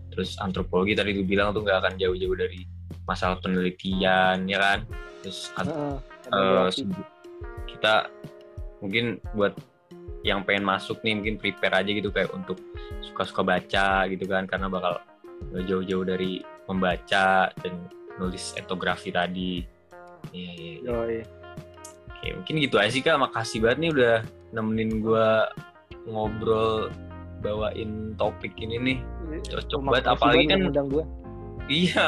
[0.09, 2.63] terus antropologi tadi lu bilang tuh nggak akan jauh-jauh dari
[3.05, 4.79] masalah penelitian ya kan,
[5.21, 6.81] terus etnografi.
[6.81, 7.13] se-
[7.69, 8.07] kita
[8.79, 9.53] mungkin buat
[10.25, 12.57] yang pengen masuk nih mungkin prepare aja gitu kayak untuk
[13.05, 14.97] suka-suka baca gitu kan karena bakal
[15.65, 17.73] jauh-jauh dari membaca dan
[18.17, 19.61] nulis etnografi tadi.
[20.33, 20.73] Iya iya.
[20.81, 20.89] iya.
[20.89, 21.19] Yoi.
[22.11, 23.19] Oke mungkin gitu aja sih kak.
[23.19, 24.15] Makasih banget nih udah
[24.55, 25.51] nemenin gua
[26.07, 26.89] ngobrol
[27.43, 28.97] bawain topik ini nih.
[29.51, 31.05] Cocok Terima banget apalagi kan undang gue.
[31.69, 32.05] Iya.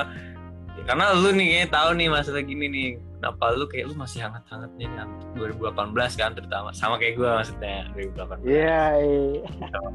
[0.77, 2.89] Ya, karena lu nih kayaknya tahu nih masalah gini nih.
[3.17, 7.89] Kenapa lu kayak lu masih hangat-hangatnya nih an- 2018 kan terutama sama kayak gua maksudnya
[7.93, 8.45] 2018.
[8.45, 9.45] Iya, iya.
[9.73, 9.89] Sama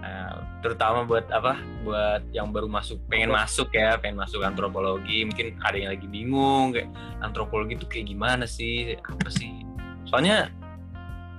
[0.00, 1.60] Nah, terutama buat apa?
[1.84, 6.72] Buat yang baru masuk, pengen masuk ya, pengen masuk antropologi, mungkin ada yang lagi bingung
[6.72, 6.88] kayak
[7.20, 8.96] antropologi itu kayak gimana sih?
[8.96, 9.64] Apa sih?
[10.08, 10.48] Soalnya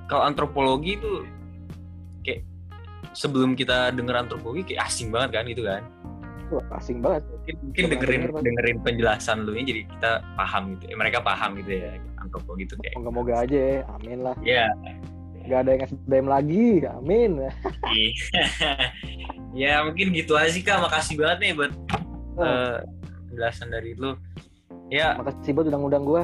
[0.05, 1.25] kalau antropologi itu
[2.21, 2.43] kayak
[3.15, 5.83] sebelum kita denger antropologi kayak asing banget kan gitu kan
[6.51, 7.23] Wah, asing banget.
[7.31, 11.55] mungkin, mungkin dengerin denger, dengerin penjelasan lu ini jadi kita paham gitu eh, mereka paham
[11.63, 13.79] gitu ya antropologi itu kayak Moga-moga aja ya.
[13.95, 14.35] Amin lah.
[14.43, 14.67] ya
[15.47, 16.65] Gak ada yang SBM lagi.
[16.85, 17.31] Amin.
[19.61, 20.81] ya mungkin gitu aja sih kak.
[20.81, 21.73] Makasih banget nih buat
[22.39, 22.79] Oh, eh,
[23.27, 24.15] penjelasan dari lu.
[24.87, 25.19] Ya.
[25.19, 26.23] Makasih buat undang-undang gue.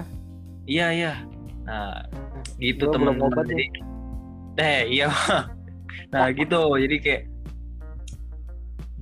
[0.68, 1.14] iya iya.
[1.64, 2.04] Nah
[2.60, 3.66] gitu Gua teman-teman jadi
[4.64, 5.08] eh iya.
[6.12, 6.76] Nah gitu.
[6.76, 7.24] Jadi kayak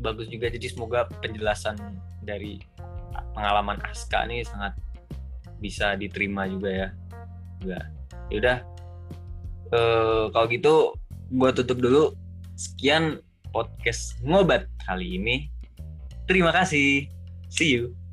[0.01, 0.49] bagus juga.
[0.49, 1.77] Jadi semoga penjelasan
[2.25, 2.57] dari
[3.37, 4.73] pengalaman Aska nih sangat
[5.61, 6.87] bisa diterima juga ya.
[7.61, 7.79] Juga.
[8.33, 8.57] Yaudah
[9.73, 10.75] eh kalau gitu
[11.33, 12.13] gua tutup dulu.
[12.55, 15.49] Sekian podcast ngobat kali ini.
[16.29, 17.07] Terima kasih.
[17.49, 18.04] See you